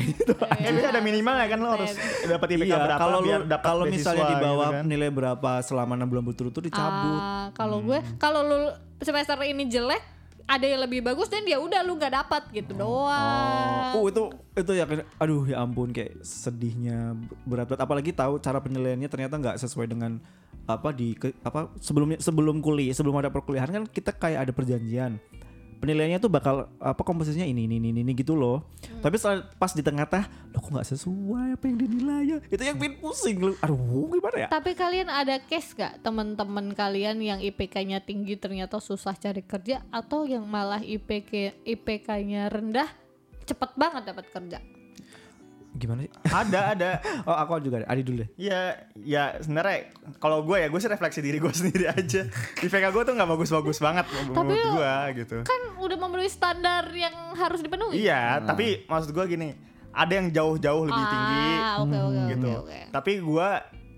[0.68, 3.96] biasanya ada minimalnya kan lo harus dapat IPK iya berapa kalau biar dapat kalau beasiswa
[3.96, 4.84] misalnya di gitu bawah kan.
[4.84, 8.58] nilai berapa selama enam bulan berturut-turut dicabut Ah, kalau gue kalau lu
[8.98, 10.02] semester ini jelek
[10.42, 13.94] ada yang lebih bagus dan ya udah lu nggak dapat gitu doang.
[13.94, 14.84] Oh itu itu ya
[15.16, 20.18] aduh ya ampun kayak sedihnya berat-berat apalagi tahu cara penilaiannya ternyata nggak sesuai dengan
[20.66, 25.18] apa di ke- apa sebelumnya sebelum kuliah sebelum ada perkuliahan kan kita kayak ada perjanjian.
[25.82, 28.70] Penilaiannya tuh bakal apa komposisinya ini ini ini ini gitu loh.
[29.02, 32.38] Tapi setelah pas di tengah-tengah lo kok nggak sesuai apa yang dinilai ya?
[32.46, 33.58] Itu yang bikin pusing lu.
[33.58, 34.48] Aduh gimana ya?
[34.48, 40.22] Tapi kalian ada case gak teman-teman kalian yang IPK-nya tinggi ternyata susah cari kerja atau
[40.22, 42.86] yang malah IPK IPK-nya rendah
[43.42, 44.62] cepet banget dapat kerja?
[45.82, 46.90] Gimana sih Ada ada.
[47.28, 48.60] oh aku juga ada Adi dulu deh Iya,
[48.96, 52.22] ya sebenarnya kalau gue ya gue sih refleksi diri gue sendiri aja.
[52.56, 55.36] IPK gue tuh nggak bagus-bagus banget menurut gue gitu.
[55.42, 57.98] Kan udah memenuhi standar yang harus dipenuhi.
[58.00, 59.58] Iya, tapi maksud gue gini,
[59.90, 62.48] ada yang jauh-jauh lebih tinggi Ah, oke oke gitu.
[62.48, 62.78] oke oke.
[62.88, 63.48] Tapi gue,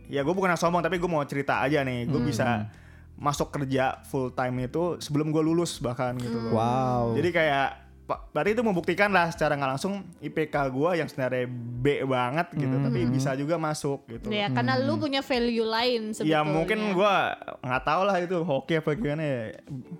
[0.09, 2.11] ya gue bukan sombong, tapi gue mau cerita aja nih, Hmm.
[2.11, 2.67] gue bisa
[3.15, 6.51] masuk kerja full time itu sebelum gue lulus bahkan gitu loh.
[6.53, 12.05] wow Jadi kayak berarti itu membuktikan lah secara nggak langsung IPK gue yang sebenarnya B
[12.05, 14.29] banget gitu, tapi bisa juga masuk gitu.
[14.29, 16.37] Ya karena lu punya value lain sebetulnya.
[16.37, 17.15] Ya mungkin gue
[17.61, 19.41] nggak tahu lah itu hoki apa gimana ya.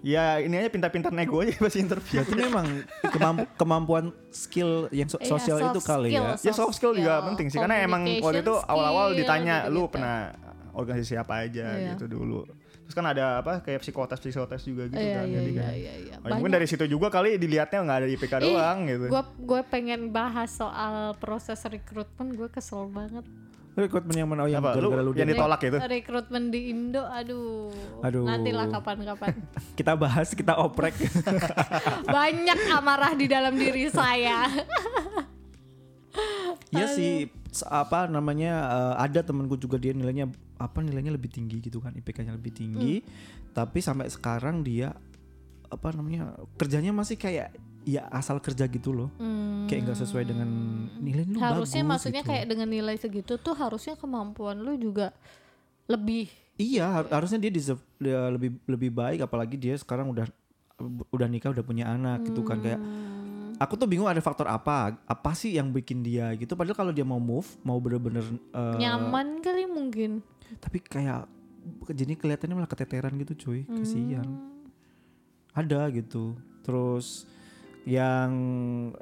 [0.05, 2.21] Ya ini aja pintar-pintar nego aja pas interview.
[2.21, 2.67] itu memang
[3.09, 6.45] kemamp- kemampuan skill yang so- Iya, sosial soft itu kali ya skill.
[6.45, 9.93] ya soft skill juga skill, penting sih karena emang waktu itu awal-awal ditanya lu gitu-gitu.
[9.97, 10.17] pernah
[10.73, 11.97] organisasi apa aja Iya.
[11.97, 12.45] gitu dulu
[12.85, 15.25] Terus kan ada apa kayak psikotes psikotes juga gitu Iya kan.
[15.25, 16.15] iya Jadi iya kayak- iya iya.
[16.21, 19.05] Oh, mungkin dari situ juga kali dilihatnya nggak ada IPK doang gitu.
[19.09, 23.25] Gue gue pengen bahas soal proses rekrutmen gue kesel banget.
[23.75, 24.41] Rekrutmen yang mana?
[24.41, 24.77] Oh, yang Apa?
[24.77, 25.79] Lu gara-gara lu yang dia- ditolak gitu?
[25.81, 27.75] Rekrutmen di Indo, aduh.
[28.01, 28.23] Aduh.
[28.23, 29.35] Nantilah kapan-kapan.
[29.79, 30.95] kita bahas, kita oprek.
[32.07, 34.47] Banyak amarah di dalam diri saya.
[36.71, 37.27] Iya sih,
[37.65, 42.33] apa namanya eh, ada temanku juga dia nilainya apa nilainya lebih tinggi gitu kan, IPK-nya
[42.33, 43.11] lebih tinggi, Hmm.
[43.53, 44.95] tapi sampai sekarang dia
[45.67, 47.51] apa namanya kerjanya masih kayak
[47.83, 49.11] ya asal kerja gitu loh,
[49.67, 50.49] kayak nggak sesuai dengan
[50.97, 51.53] nilai lu Hmm.
[51.53, 52.31] harusnya bagus maksudnya gitu.
[52.31, 55.13] kayak dengan nilai segitu tuh harusnya kemampuan lu juga
[55.85, 60.31] lebih Iya, har- harusnya dia deserve dia lebih lebih baik apalagi dia sekarang udah
[61.09, 63.55] udah nikah udah punya anak gitu kan kayak Hmm.
[63.57, 67.03] aku tuh bingung ada faktor apa apa sih yang bikin dia gitu padahal kalau dia
[67.03, 70.23] mau move mau bener-bener eh, nyaman kali mungkin.
[70.61, 71.27] Tapi kayak
[71.91, 73.61] jadi kelihatannya malah keteteran gitu cuy.
[73.65, 74.25] Kasihan.
[74.25, 74.53] Hmm.
[75.55, 76.35] ada gitu.
[76.67, 77.31] Terus
[77.85, 78.33] yang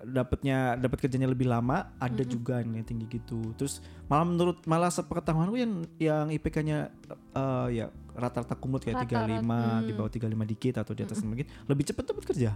[0.03, 3.55] dapatnya dapat kerjanya lebih lama ada juga yang tinggi gitu.
[3.55, 3.79] Terus
[4.11, 6.91] malah menurut malah sepengetahuanku yang yang IPK-nya
[7.33, 11.49] eh, ya rata-rata kumut kayak Rata-rata, 35 di bawah 35 dikit atau di atas dikit
[11.71, 12.51] lebih cepat dapat kerja.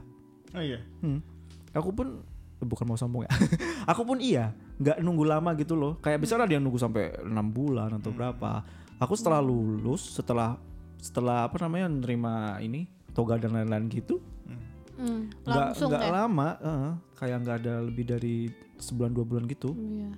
[0.52, 0.80] Oh iya.
[1.00, 1.22] Hmm.
[1.72, 2.26] Aku pun
[2.66, 3.32] bukan mau sombong ya.
[3.90, 5.96] aku pun iya, nggak nunggu lama gitu loh.
[6.02, 8.66] Kayak bisa ada yang nunggu sampai enam bulan atau berapa.
[9.00, 10.58] Aku setelah lulus, setelah
[11.00, 14.20] setelah apa namanya nerima ini toga dan lain-lain gitu,
[14.96, 16.12] Hmm, nggak langsung nggak ya.
[16.12, 18.48] lama, eh, kayak nggak ada lebih dari
[18.80, 19.76] sebulan dua bulan gitu.
[19.76, 20.10] Iya.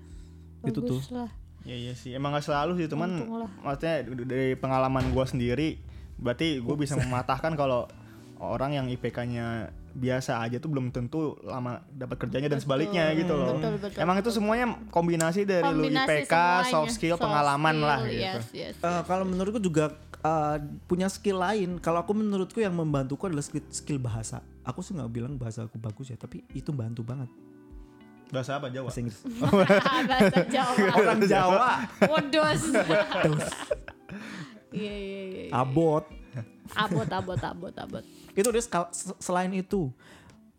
[0.71, 1.03] Itu tuh.
[1.11, 1.31] Lah.
[1.67, 2.15] Iya iya sih.
[2.15, 3.27] Emang gak selalu sih, cuman
[3.67, 5.83] maksudnya dari pengalaman gua sendiri,
[6.17, 7.91] berarti gue bisa mematahkan kalau
[8.39, 13.57] orang yang IPK-nya biasa aja tuh belum tentu lama dapat kerjanya dan sebaliknya gitu loh.
[13.57, 16.71] betul, betul, Emang itu semuanya kombinasi dari lu Kombinasi IPK, semuanya.
[16.73, 18.23] soft skill, pengalaman skill, lah gitu.
[18.23, 18.75] Yes, yes.
[18.79, 21.71] Eh, kalau menurutku juga eh, punya skill lain.
[21.79, 24.41] Kalau aku menurutku yang membantuku adalah skill, skill bahasa.
[24.65, 27.31] Aku sih nggak bilang bahasa aku bagus ya, tapi itu bantu banget
[28.29, 28.93] Bahasa apa Jawa?
[28.93, 29.21] bahasa Inggris.
[30.13, 30.85] Bahasa Jawa.
[31.01, 31.71] Orang Jawa
[32.05, 32.63] Wados.
[34.69, 35.43] Iya iya iya.
[35.49, 35.53] iya.
[35.57, 36.05] abot.
[36.77, 38.05] Abot abot abot abot.
[38.39, 38.63] Itu dia
[39.19, 39.91] selain itu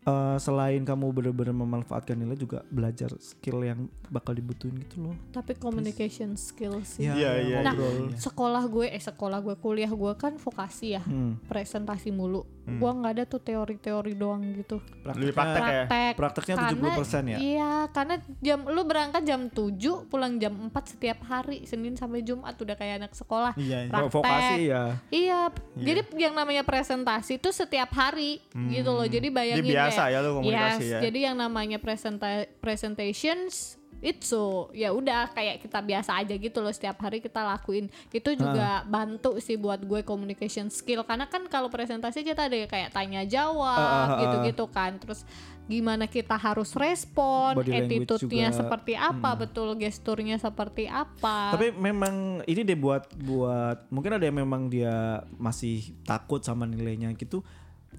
[0.00, 5.54] eh, selain kamu benar-benar memanfaatkan nilai juga belajar skill yang bakal dibutuhin gitu loh Tapi
[5.54, 7.04] communication skill sih.
[7.04, 8.16] Ya, Iya, iya, Nah, ngobrol.
[8.16, 11.02] sekolah gue eh sekolah gue kuliah gue kan vokasi ya.
[11.04, 11.36] Hmm.
[11.44, 12.44] Presentasi mulu.
[12.76, 14.78] Gua nggak ada tuh teori-teori doang gitu.
[15.02, 15.66] Lebih praktek ya?
[15.82, 16.12] Praktek.
[16.14, 19.72] prakteknya Karena- 70% ya Iya, karena jam lu berangkat jam 7,
[20.06, 23.56] pulang jam 4 setiap hari, Senin sampai Jumat udah kayak anak sekolah.
[23.56, 23.90] Iya, iya.
[23.90, 24.12] Praktek.
[24.12, 25.40] vokasi ya Iya,
[25.74, 29.06] jadi yang namanya presentasi itu setiap hari gitu loh.
[29.06, 31.00] Jadi bayangin Jadi biasa kayak- ya lu komunikasi Yes, ya?
[31.00, 32.28] Jadi yang namanya presenta
[32.60, 37.92] presentations itu ya udah kayak kita biasa aja gitu loh setiap hari kita lakuin.
[38.08, 42.90] Itu juga bantu sih buat gue communication skill karena kan kalau presentasi kita ada kayak
[42.96, 44.96] tanya jawab gitu-gitu kan.
[44.96, 45.22] Terus
[45.70, 51.54] gimana kita harus respon, attitude-nya seperti apa, betul gesturnya seperti apa.
[51.54, 57.14] tapi memang ini deh buat buat mungkin ada yang memang dia masih takut sama nilainya
[57.14, 57.46] gitu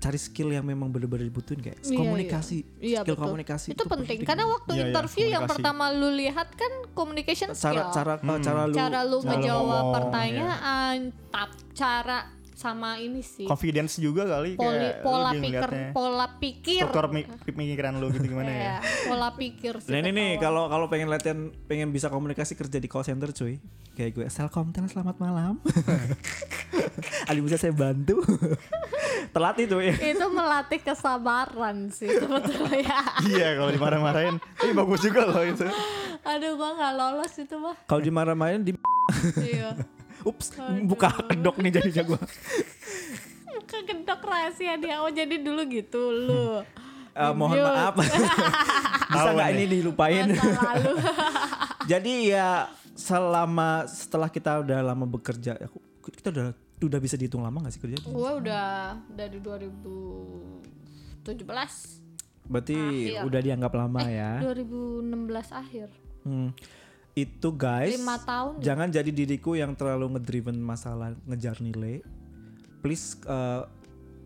[0.02, 3.26] cari skill yang memang benar-benar dibutuhin kayak Iya, komunikasi Iya, skill betul.
[3.30, 5.62] komunikasi itu, penting karena waktu Iya, iya, interview yang komunikasi.
[5.62, 7.86] pertama lu lihat kan communication cara skill.
[7.94, 10.98] cara cara lu cara lu cara ngejawab ngomong, pertanyaan
[11.30, 12.18] tap cara
[12.62, 13.44] sama ini sih.
[13.44, 16.82] Confidence juga kali poli, kayak pola pikir pola pikir.
[16.86, 18.62] Struktur mi- pemikiran lu gitu gimana ya?
[18.62, 18.76] Iya,
[19.10, 22.86] pola pikir sih Nah ini nih kalau kalau pengen latihan pengen bisa komunikasi kerja di
[22.86, 23.58] call center cuy.
[23.92, 25.58] Kayak gue Selkomtel selamat malam.
[27.30, 28.22] Ali bisa saya bantu.
[29.34, 33.00] Terlatih tuh ya itu melatih kesabaran sih sebetulnya.
[33.32, 35.64] Iya kalau dimarah-marahin, ini bagus juga loh itu.
[36.22, 37.76] aduh gua nggak lolos itu mah.
[37.86, 38.74] Kalau dimarah-marahin di
[39.40, 39.74] iya
[40.26, 42.20] ups buka kedok nih jadinya gue
[43.72, 45.00] bukan kedok rahasia dia.
[45.00, 46.60] Oh jadi dulu gitu lu.
[47.12, 47.72] Eh, mohon Lanjut.
[47.72, 47.96] maaf.
[49.12, 49.56] Bisa nggak nih.
[49.56, 50.26] ini dilupain?
[51.92, 55.80] Jadi ya selama setelah kita udah lama bekerja aku
[56.14, 56.48] kita udah
[56.82, 57.98] udah bisa dihitung lama gak sih kerja?
[58.06, 61.26] Gue udah dari 2017
[62.48, 63.28] berarti Akhir.
[63.28, 64.40] udah dianggap lama ya?
[64.40, 65.12] 2016
[65.52, 65.88] akhir.
[66.24, 66.54] Hmm.
[67.14, 68.60] Itu guys, Lima tahun.
[68.60, 72.00] jangan jadi diriku yang terlalu ngedriven masalah ngejar nilai.
[72.80, 73.68] Please uh,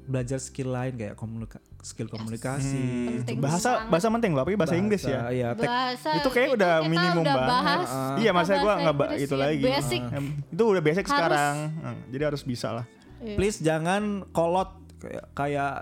[0.06, 2.78] belajar skill lain kayak komunika skill komunikasi.
[3.20, 3.90] Penting Bahasa banget.
[3.90, 5.30] bahasa penting loh, tapi bahasa, Inggris ya.
[5.30, 7.52] Iya, tek- bahasa Itu kayak udah kita minimum udah banget.
[7.52, 8.16] bahas, Ah.
[8.16, 9.64] Iya, masa gua bahasa nggak ba- itu ya, lagi.
[9.64, 11.12] basic Em, Itu udah basic Harus.
[11.12, 11.56] sekarang.
[11.76, 12.86] Hmm, Jadi harus bisa lah.
[13.18, 13.36] Iya.
[13.36, 14.70] please jangan kolot
[15.00, 15.74] kayak kayak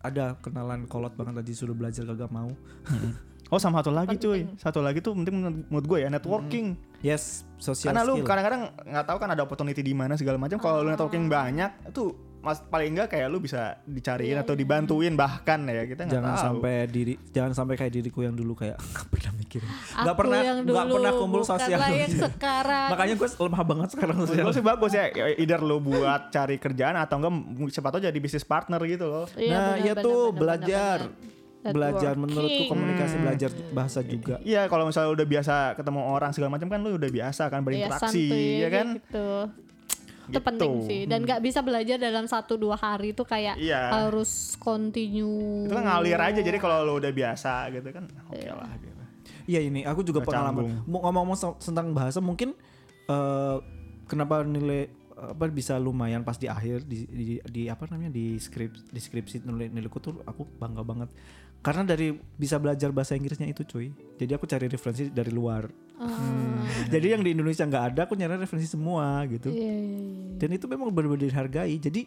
[0.00, 2.48] ada kenalan kolot banget tadi suruh belajar kagak mau.
[3.46, 6.74] Oh sama satu lagi cuy, satu lagi tuh penting menurut- menurut gue ya networking.
[6.98, 8.26] Yes, social Karena lu skill.
[8.26, 10.56] kadang-kadang nggak tahu kan ada opportunity di mana segala macam.
[10.56, 15.62] Kalau lu networking banyak, itu mas paling enggak kayak lu bisa dicariin atau dibantuin bahkan
[15.64, 16.44] ya kita nggak jangan tahu.
[16.46, 20.86] sampai diri jangan sampai kayak diriku yang dulu kayak nggak pernah mikirin nggak pernah nggak
[20.88, 22.88] pernah kumpul sosial yang sekarang.
[22.88, 25.04] makanya gue lemah banget sekarang sosial Gue sih bagus ya,
[25.34, 27.34] either lu buat cari kerjaan atau enggak
[27.68, 29.26] siapa tahu jadi bisnis partner gitu loh.
[29.32, 31.34] Iya, nah benar, ya benar, tuh benar, belajar benar,
[31.70, 36.68] belajar menurutku komunikasi belajar bahasa juga Iya, kalau misalnya udah biasa ketemu orang segala macam
[36.68, 38.86] kan lu udah biasa kan berinteraksi, santuy ya kan?
[38.98, 39.28] Gitu.
[40.26, 40.42] Itu Gitu.
[40.42, 43.94] penting sih dan nggak bisa belajar dalam satu dua hari itu kayak Iya.
[43.94, 45.66] harus continue.
[45.66, 48.52] Itu kan ngalir aja jadi kalau lu udah biasa gitu kan oke Iya.
[48.52, 49.02] lah gitu.
[49.46, 50.62] Iya ini aku juga Nggak pengalaman.
[50.66, 50.90] canggung.
[50.90, 52.58] Mau ngomong-ngomong tentang bahasa mungkin
[53.06, 53.56] eh,
[54.04, 58.68] kenapa nilai apa bisa lumayan pas di akhir di, di, di apa namanya di skrip
[58.84, 61.08] di skripsi nilai nilaiku tuh aku bangga banget
[61.66, 66.60] karena dari bisa belajar bahasa Inggrisnya itu cuy jadi aku cari referensi dari luar Ah,
[66.92, 70.36] jadi yang di Indonesia nggak ada aku nyari referensi semua gitu iya, iya, iya.
[70.36, 72.04] dan itu memang benar-benar dihargai jadi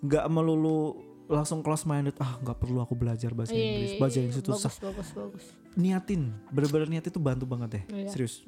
[0.00, 0.96] nggak melulu
[1.28, 4.22] langsung close minded ah nggak perlu aku belajar bahasa Iya, Inggris iya, bahasa iya.
[4.24, 5.44] Inggris itu susah bagus, bagus, bagus.
[5.76, 8.10] niatin bener-bener niat itu bantu banget ya Iya.
[8.10, 8.40] serius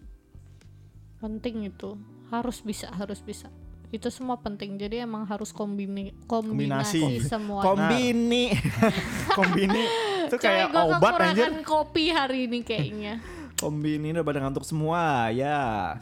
[1.18, 1.98] Penting itu.
[2.30, 3.50] Harus bisa, harus bisa.
[3.88, 4.76] Itu semua penting.
[4.76, 7.00] Jadi emang harus kombini Kombinasi.
[7.00, 7.60] kombinasi semua.
[7.62, 8.52] kombini
[9.30, 9.82] Kombini
[10.24, 11.48] itu kayak gua obat anjir.
[11.62, 13.14] kopi hari ini kayaknya.
[13.54, 15.96] kombini udah pada ngantuk semua ya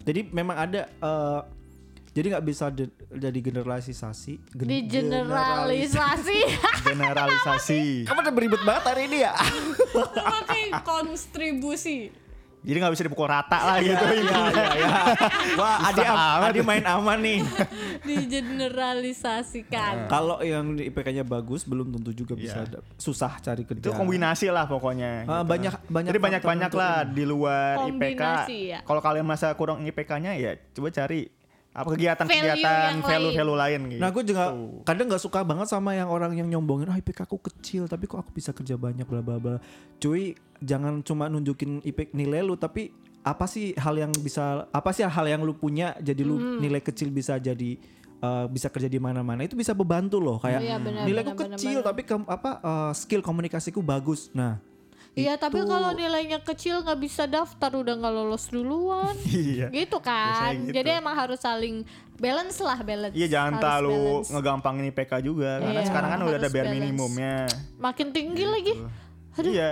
[0.00, 1.40] jadi memang ada eh,
[2.12, 6.38] jadi nggak bisa de- jadi generalisasi gen- Di generalisasi.
[6.88, 8.06] Generalisasi.
[8.06, 9.34] kamu udah beribet banget hari ini ya
[10.14, 12.08] Pakai kontribusi.
[12.64, 13.92] Jadi nggak bisa dipukul rata lah gitu.
[13.92, 14.90] ya ya ya
[15.54, 16.48] wah Adi, amat.
[16.48, 17.38] Adi main aman nih
[18.08, 20.06] Digeneralisasikan.
[20.06, 22.66] kalau yang di IPK-nya bagus belum tentu juga bisa Iya.
[22.70, 25.24] ada- susah cari kerja Itu kombinasi lah pokoknya.
[25.24, 25.46] Ah, gitu.
[25.46, 28.16] banyak banyak Jadi banyak-banyak faktor lah di luar IPK.
[28.16, 28.78] Kombinasi ya.
[28.82, 31.20] Kalau kalian merasa kurang IPK-nya ya coba cari
[31.74, 33.98] apa kegiatan-kegiatan value-value lain gitu.
[33.98, 34.44] Nah gue juga
[34.82, 38.20] kadang nggak suka banget sama yang orang yang nyombongin ah IPK aku kecil tapi kok
[38.20, 39.56] aku bisa kerja banyak bla bla bla.
[39.96, 45.02] Cuy jangan cuma nunjukin IPK nilai lu tapi apa sih hal yang bisa apa sih
[45.02, 46.58] hal yang lu punya jadi lu Hmm.
[46.60, 47.74] nilai kecil bisa jadi
[48.16, 51.88] eh, bisa kerja di mana-mana itu bisa membantu loh kayak Iya, benar, nilaiku kecil benar.
[51.90, 54.30] tapi kem- apa eh, skill komunikasiku bagus.
[54.30, 54.62] Nah
[55.14, 59.14] Iya tapi kalau nilainya kecil nggak bisa daftar udah nggak lolos duluan.
[59.30, 59.70] Iya.
[59.70, 60.50] gitu kan.
[60.60, 60.74] Gitu.
[60.74, 63.14] Jadi emang harus saling balance lah balance.
[63.14, 64.28] Iya jangan Harus terlalu balance.
[64.28, 66.74] ngegampangin IPK juga karena Iya, sekarang kan udah ada bare balance.
[66.76, 67.36] minimumnya.
[67.76, 68.74] Makin tinggi lagi.
[69.36, 69.70] Iya.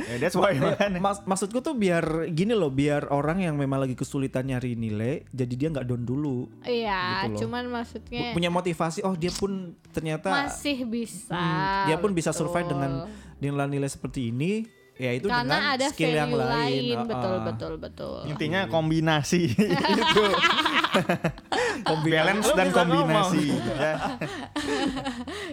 [0.00, 0.96] Ya, that's why makanya.
[0.96, 5.52] Mas- maksudku tuh biar gini loh biar orang yang memang lagi kesulitan nyari nilai jadi
[5.52, 7.38] dia nggak down dulu Iya, Gitu loh.
[7.44, 9.50] cuman maksudnya punya motivasi oh dia pun
[9.90, 11.36] ternyata masih bisa.
[11.36, 12.48] Hmm, dia pun bisa betul.
[12.48, 12.90] survive dengan
[13.40, 14.64] nilai-nilai seperti ini
[15.00, 18.20] ya itu karena dengan ada skill yang lain, lain, Ah, betul betul betul.
[18.28, 20.24] Intinya kombinasi itu.
[21.84, 23.46] Balance dan kombinasi.
[23.82, 23.94] ya.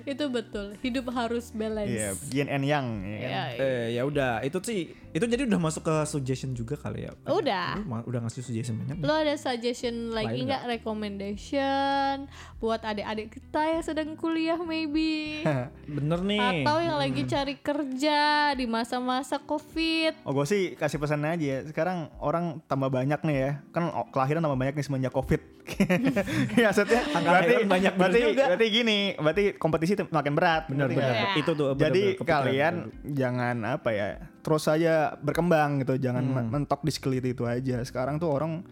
[0.03, 0.75] Itu betul.
[0.81, 1.91] Hidup harus balance.
[1.91, 3.29] Iya, yin and yang ya kan?
[3.29, 4.43] Iya, eh ya udah.
[4.43, 7.11] Itu sih itu jadi udah masuk ke suggestion juga kali ya?
[7.25, 7.81] Udah.
[7.81, 10.63] Lu udah ngasih suggestion banyak Lo ada suggestion lagi Lain nggak?
[10.77, 15.41] recommendation buat adik-adik kita yang sedang kuliah maybe?
[15.97, 16.63] Bener nih.
[16.63, 20.21] Atau yang lagi cari kerja di masa-masa covid?
[20.21, 21.59] Oh gue sih kasih pesan aja ya.
[21.65, 23.51] Sekarang orang tambah banyak nih ya.
[23.73, 25.26] Kan kelahiran tambah banyak nih semenjak covid
[26.55, 28.43] Ya maksudnya berarti, banyak bener berarti, juga.
[28.47, 31.27] berarti gini Berarti kompetisi makin berat bener ngerti bener nggak?
[31.27, 31.35] Iya.
[31.37, 33.11] itu tuh bener, Jadi bener, kalian dulu.
[33.13, 34.07] jangan apa ya
[34.39, 36.35] Terus saja berkembang gitu Jangan Hmm.
[36.39, 38.63] men- mentok di skill itu, aja Sekarang tuh orang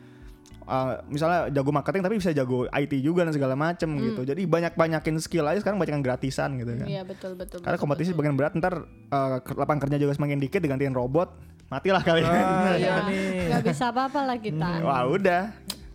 [0.64, 5.16] uh, Misalnya jago marketing tapi bisa jago IT juga dan segala macem gitu Jadi banyak-banyakin
[5.20, 7.60] skill aja sekarang banyakin gratisan gitu kan Iya betul betul.
[7.60, 8.20] Karena betul, kompetisi betul.
[8.22, 11.28] bagian berat ntar uh, ke- lapangan kerja juga semakin dikit digantiin robot
[11.66, 12.24] matilah kalian.
[12.24, 14.70] Ah, Iya, iya nih nggak bisa apa-apa lah kita.
[14.80, 15.44] Wah udah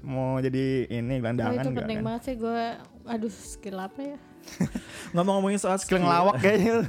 [0.02, 2.06] mau jadi ini Oh, gelandangan itu nggak penting kan?
[2.06, 2.62] banget sih gue.
[3.06, 4.18] Aduh skill apa ya?
[5.14, 6.80] ngomong-ngomongin soal Skill skill ngelawak kayaknya.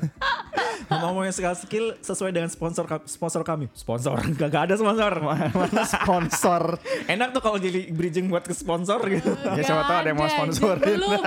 [0.88, 5.84] ngomong-ngomongin soal skill sesuai dengan sponsor ka- sponsor kami sponsor gak, gak ada sponsor Mana
[5.84, 6.80] sponsor?
[7.06, 10.26] enak tuh kalau jadi bridging buat ke sponsor gitu Ya, siapa tahu ada yang mau
[10.26, 10.84] Nggak sponsorin.
[10.90, 11.24] Belum.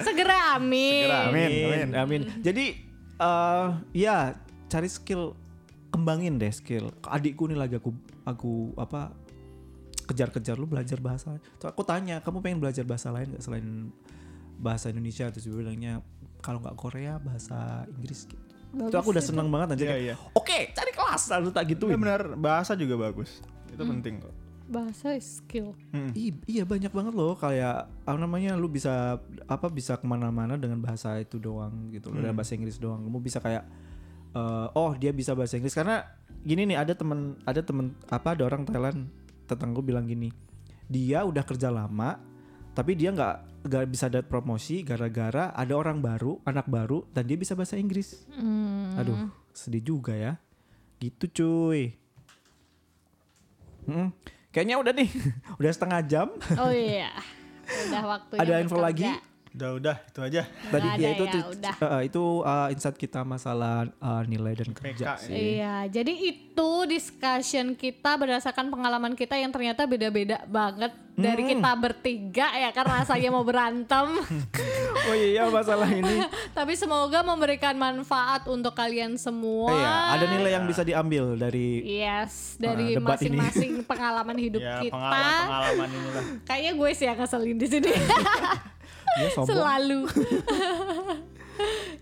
[0.00, 1.04] Segera amin.
[1.04, 1.50] Segera, amin.
[1.50, 1.88] amin.
[1.94, 2.20] amin.
[2.40, 2.64] Jadi
[3.16, 5.32] eh ya cari skill
[5.88, 6.92] kembangin deh skill.
[7.02, 7.90] Adikku nih lagi aku
[8.22, 9.12] aku apa
[10.04, 11.36] kejar-kejar lu belajar bahasa.
[11.58, 13.90] Terus aku tanya, kamu pengen belajar bahasa lain gak selain
[14.56, 15.28] bahasa Indonesia?
[15.32, 15.92] Terus dia bilangnya
[16.38, 18.28] kalau nggak Korea bahasa Inggris.
[18.28, 18.40] Gitu.
[18.74, 19.30] Bagus itu aku udah itu.
[19.30, 19.82] seneng banget aja.
[19.82, 20.14] Iya, kayak, iya.
[20.34, 21.96] Oke, cari kelas lalu tak Iya gituin.
[21.96, 23.38] benar, bahasa juga bagus.
[23.70, 24.34] Itu penting kok.
[24.64, 25.76] Bahasa skill.
[25.92, 26.10] Hmm.
[26.16, 30.80] I- iya banyak banget loh kayak apa namanya lu bisa apa bisa ke mana-mana dengan
[30.80, 33.62] bahasa itu doang gitu loh dengan bahasa Inggris doang kamu bisa kayak
[34.32, 36.08] eh, oh dia bisa bahasa Inggris karena
[36.40, 39.12] gini nih ada temen ada temen apa ada orang Thailand
[39.44, 40.32] tetangga bilang gini,
[40.88, 42.20] dia udah kerja lama,
[42.74, 47.38] tapi dia nggak nggak bisa dapat promosi gara-gara ada orang baru, anak baru, dan dia
[47.40, 48.28] bisa bahasa Inggris.
[48.32, 48.98] Hmm.
[49.00, 50.36] Aduh, sedih juga ya.
[51.00, 51.96] Gitu cuy.
[53.84, 54.08] Mm-mm.
[54.52, 55.08] Kayaknya udah nih,
[55.60, 56.28] udah setengah jam.
[56.60, 57.12] Oh iya.
[57.88, 58.40] Udah waktunya.
[58.44, 59.08] Ada info lagi?
[59.54, 60.42] Udah udah itu aja.
[60.66, 61.74] Tadi ya itu ya, udah.
[61.78, 65.34] uh, itu uh, insight kita masalah uh, nilai dan kerja PK, sih.
[65.56, 71.50] Iya, jadi itu discussion kita berdasarkan pengalaman kita yang ternyata beda-beda banget dari Hmm.
[71.54, 74.06] kita bertiga ya kan rasanya mau berantem.
[74.96, 76.24] Oh iya masalah ini.
[76.56, 79.68] Tapi semoga memberikan manfaat untuk kalian semua.
[79.68, 83.04] Iya, ada nilai yang bisa diambil dari Yes, dari ini.
[83.04, 84.96] masing-masing pengalaman hidup Ya kita.
[84.96, 86.24] pengalaman-pengalaman inilah.
[86.42, 87.92] Kayaknya gue sih yang ngeselin di sini.
[89.20, 89.54] Ya sombong.
[89.54, 90.00] Selalu.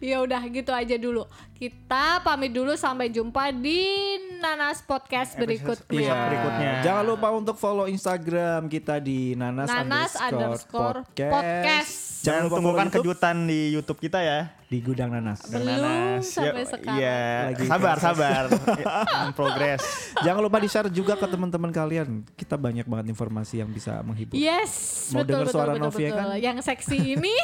[0.03, 1.29] ya udah gitu aja dulu.
[1.55, 5.87] Kita pamit dulu sampai jumpa di Nanas Podcast berikutnya.
[5.87, 6.73] Episode berikutnya.
[6.83, 11.33] Jangan lupa untuk follow Instagram kita di nanas, Nanas underscore podcast.
[11.33, 12.12] podcast.
[12.23, 14.41] Jangan lupa tunggukan kejutan di YouTube kita ya.
[14.65, 15.45] di gudang nanas.
[15.45, 16.33] Belum Nanas.
[16.33, 16.97] sampai Ya, sekarang.
[16.97, 18.07] Iya, Lagi sabar proses.
[18.09, 18.43] sabar.
[19.29, 19.81] In progress.
[20.19, 22.09] Jangan lupa di share juga ke teman-teman kalian.
[22.33, 24.33] Kita banyak banget informasi yang bisa menghibur.
[24.33, 24.73] Yes,
[25.11, 26.17] Mau betul denger betul suara betul, Novia betul.
[26.17, 26.27] kan?
[26.39, 27.37] Yang seksi ini.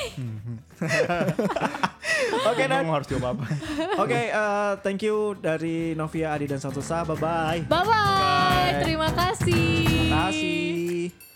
[2.49, 2.95] Oke, Emang Dan.
[2.95, 3.45] harus jawab apa?
[4.03, 7.05] Oke, uh, thank you dari Novia, Adi dan Santosa.
[7.05, 7.61] Bye bye.
[7.63, 8.81] bye bye.
[8.81, 9.85] Terima kasih.
[9.85, 11.28] Terima kasih.